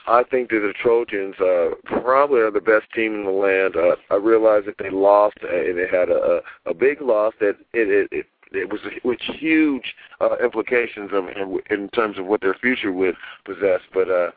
[0.08, 3.76] I think that the Trojans uh, probably are the best team in the land.
[3.76, 7.58] Uh, I realize that they lost uh, and they had a, a big loss that
[7.74, 12.42] it, it, it it was with huge uh, implications of in, in terms of what
[12.42, 13.82] their future would possess.
[13.94, 14.32] But uh,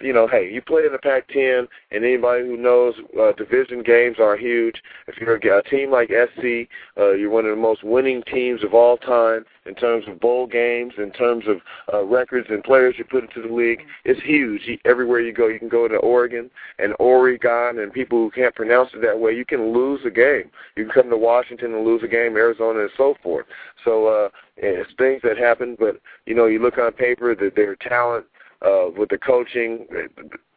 [0.00, 4.18] you know, hey, you play in the Pac-10, and anybody who knows uh, division games
[4.20, 4.80] are huge.
[5.08, 8.62] If you're a, a team like SC, uh, you're one of the most winning teams
[8.62, 11.58] of all time in terms of bowl games, in terms of
[11.92, 13.80] uh, records and players you put into the league.
[14.04, 14.62] It's huge.
[14.84, 18.90] Everywhere you go, you can go to Oregon and Oregon, and people who can't pronounce
[18.94, 20.50] it that way, you can lose a game.
[20.76, 23.46] You can come to Washington and lose a game, Arizona, and so forth.
[23.84, 27.76] So uh, it's things that happen, but you know, you look on paper that their
[27.76, 28.26] talent
[28.62, 29.86] uh, with the coaching.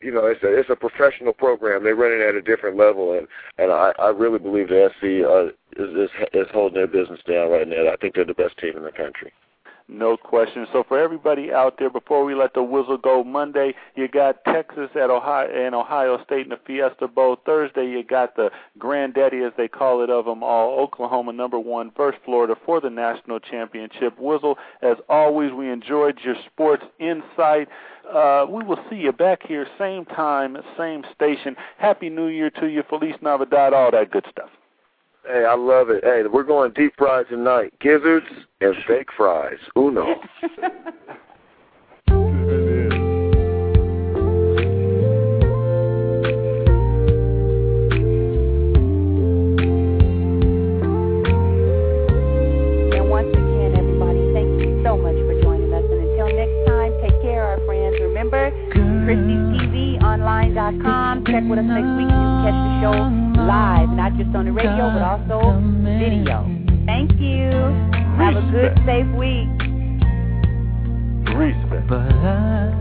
[0.02, 1.84] You know, it's a it's a professional program.
[1.84, 3.28] They run it at a different level, and
[3.58, 7.52] and I I really believe the SC uh, is, is is holding their business down
[7.52, 7.92] right now.
[7.92, 9.32] I think they're the best team in the country.
[9.94, 10.66] No question.
[10.72, 14.90] So for everybody out there, before we let the Wizzle go Monday, you got Texas
[14.96, 17.36] at Ohio and Ohio State in the Fiesta Bowl.
[17.46, 21.92] Thursday, you got the granddaddy, as they call it, of them all, Oklahoma number one
[21.98, 24.18] versus Florida for the national championship.
[24.18, 27.68] Wizzle, as always, we enjoyed your sports insight.
[28.10, 31.58] Uh, we will see you back here, same time, same station.
[31.78, 34.50] Happy New Year to you, Feliz Navidad, all that good stuff.
[35.26, 36.04] Hey, I love it.
[36.04, 37.72] Hey, we're going deep fries tonight.
[37.80, 38.26] Gizzards
[38.60, 39.60] and steak fries.
[39.78, 40.02] Uno.
[40.02, 40.18] And
[53.10, 54.50] once again, everybody, thank
[54.84, 55.84] so much for joining us.
[55.86, 57.96] And until next time, take care, our friends.
[58.02, 58.50] Remember,
[59.06, 61.26] ChristieTVOnline.com.
[61.26, 64.46] Check with us next week and you can catch the show live, not just on
[64.46, 66.46] the radio, but also video.
[66.86, 67.50] Thank you.
[68.18, 69.50] Have a good, safe week.
[71.36, 71.88] Respect.
[71.88, 72.72] But I,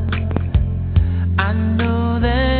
[1.39, 2.60] I know that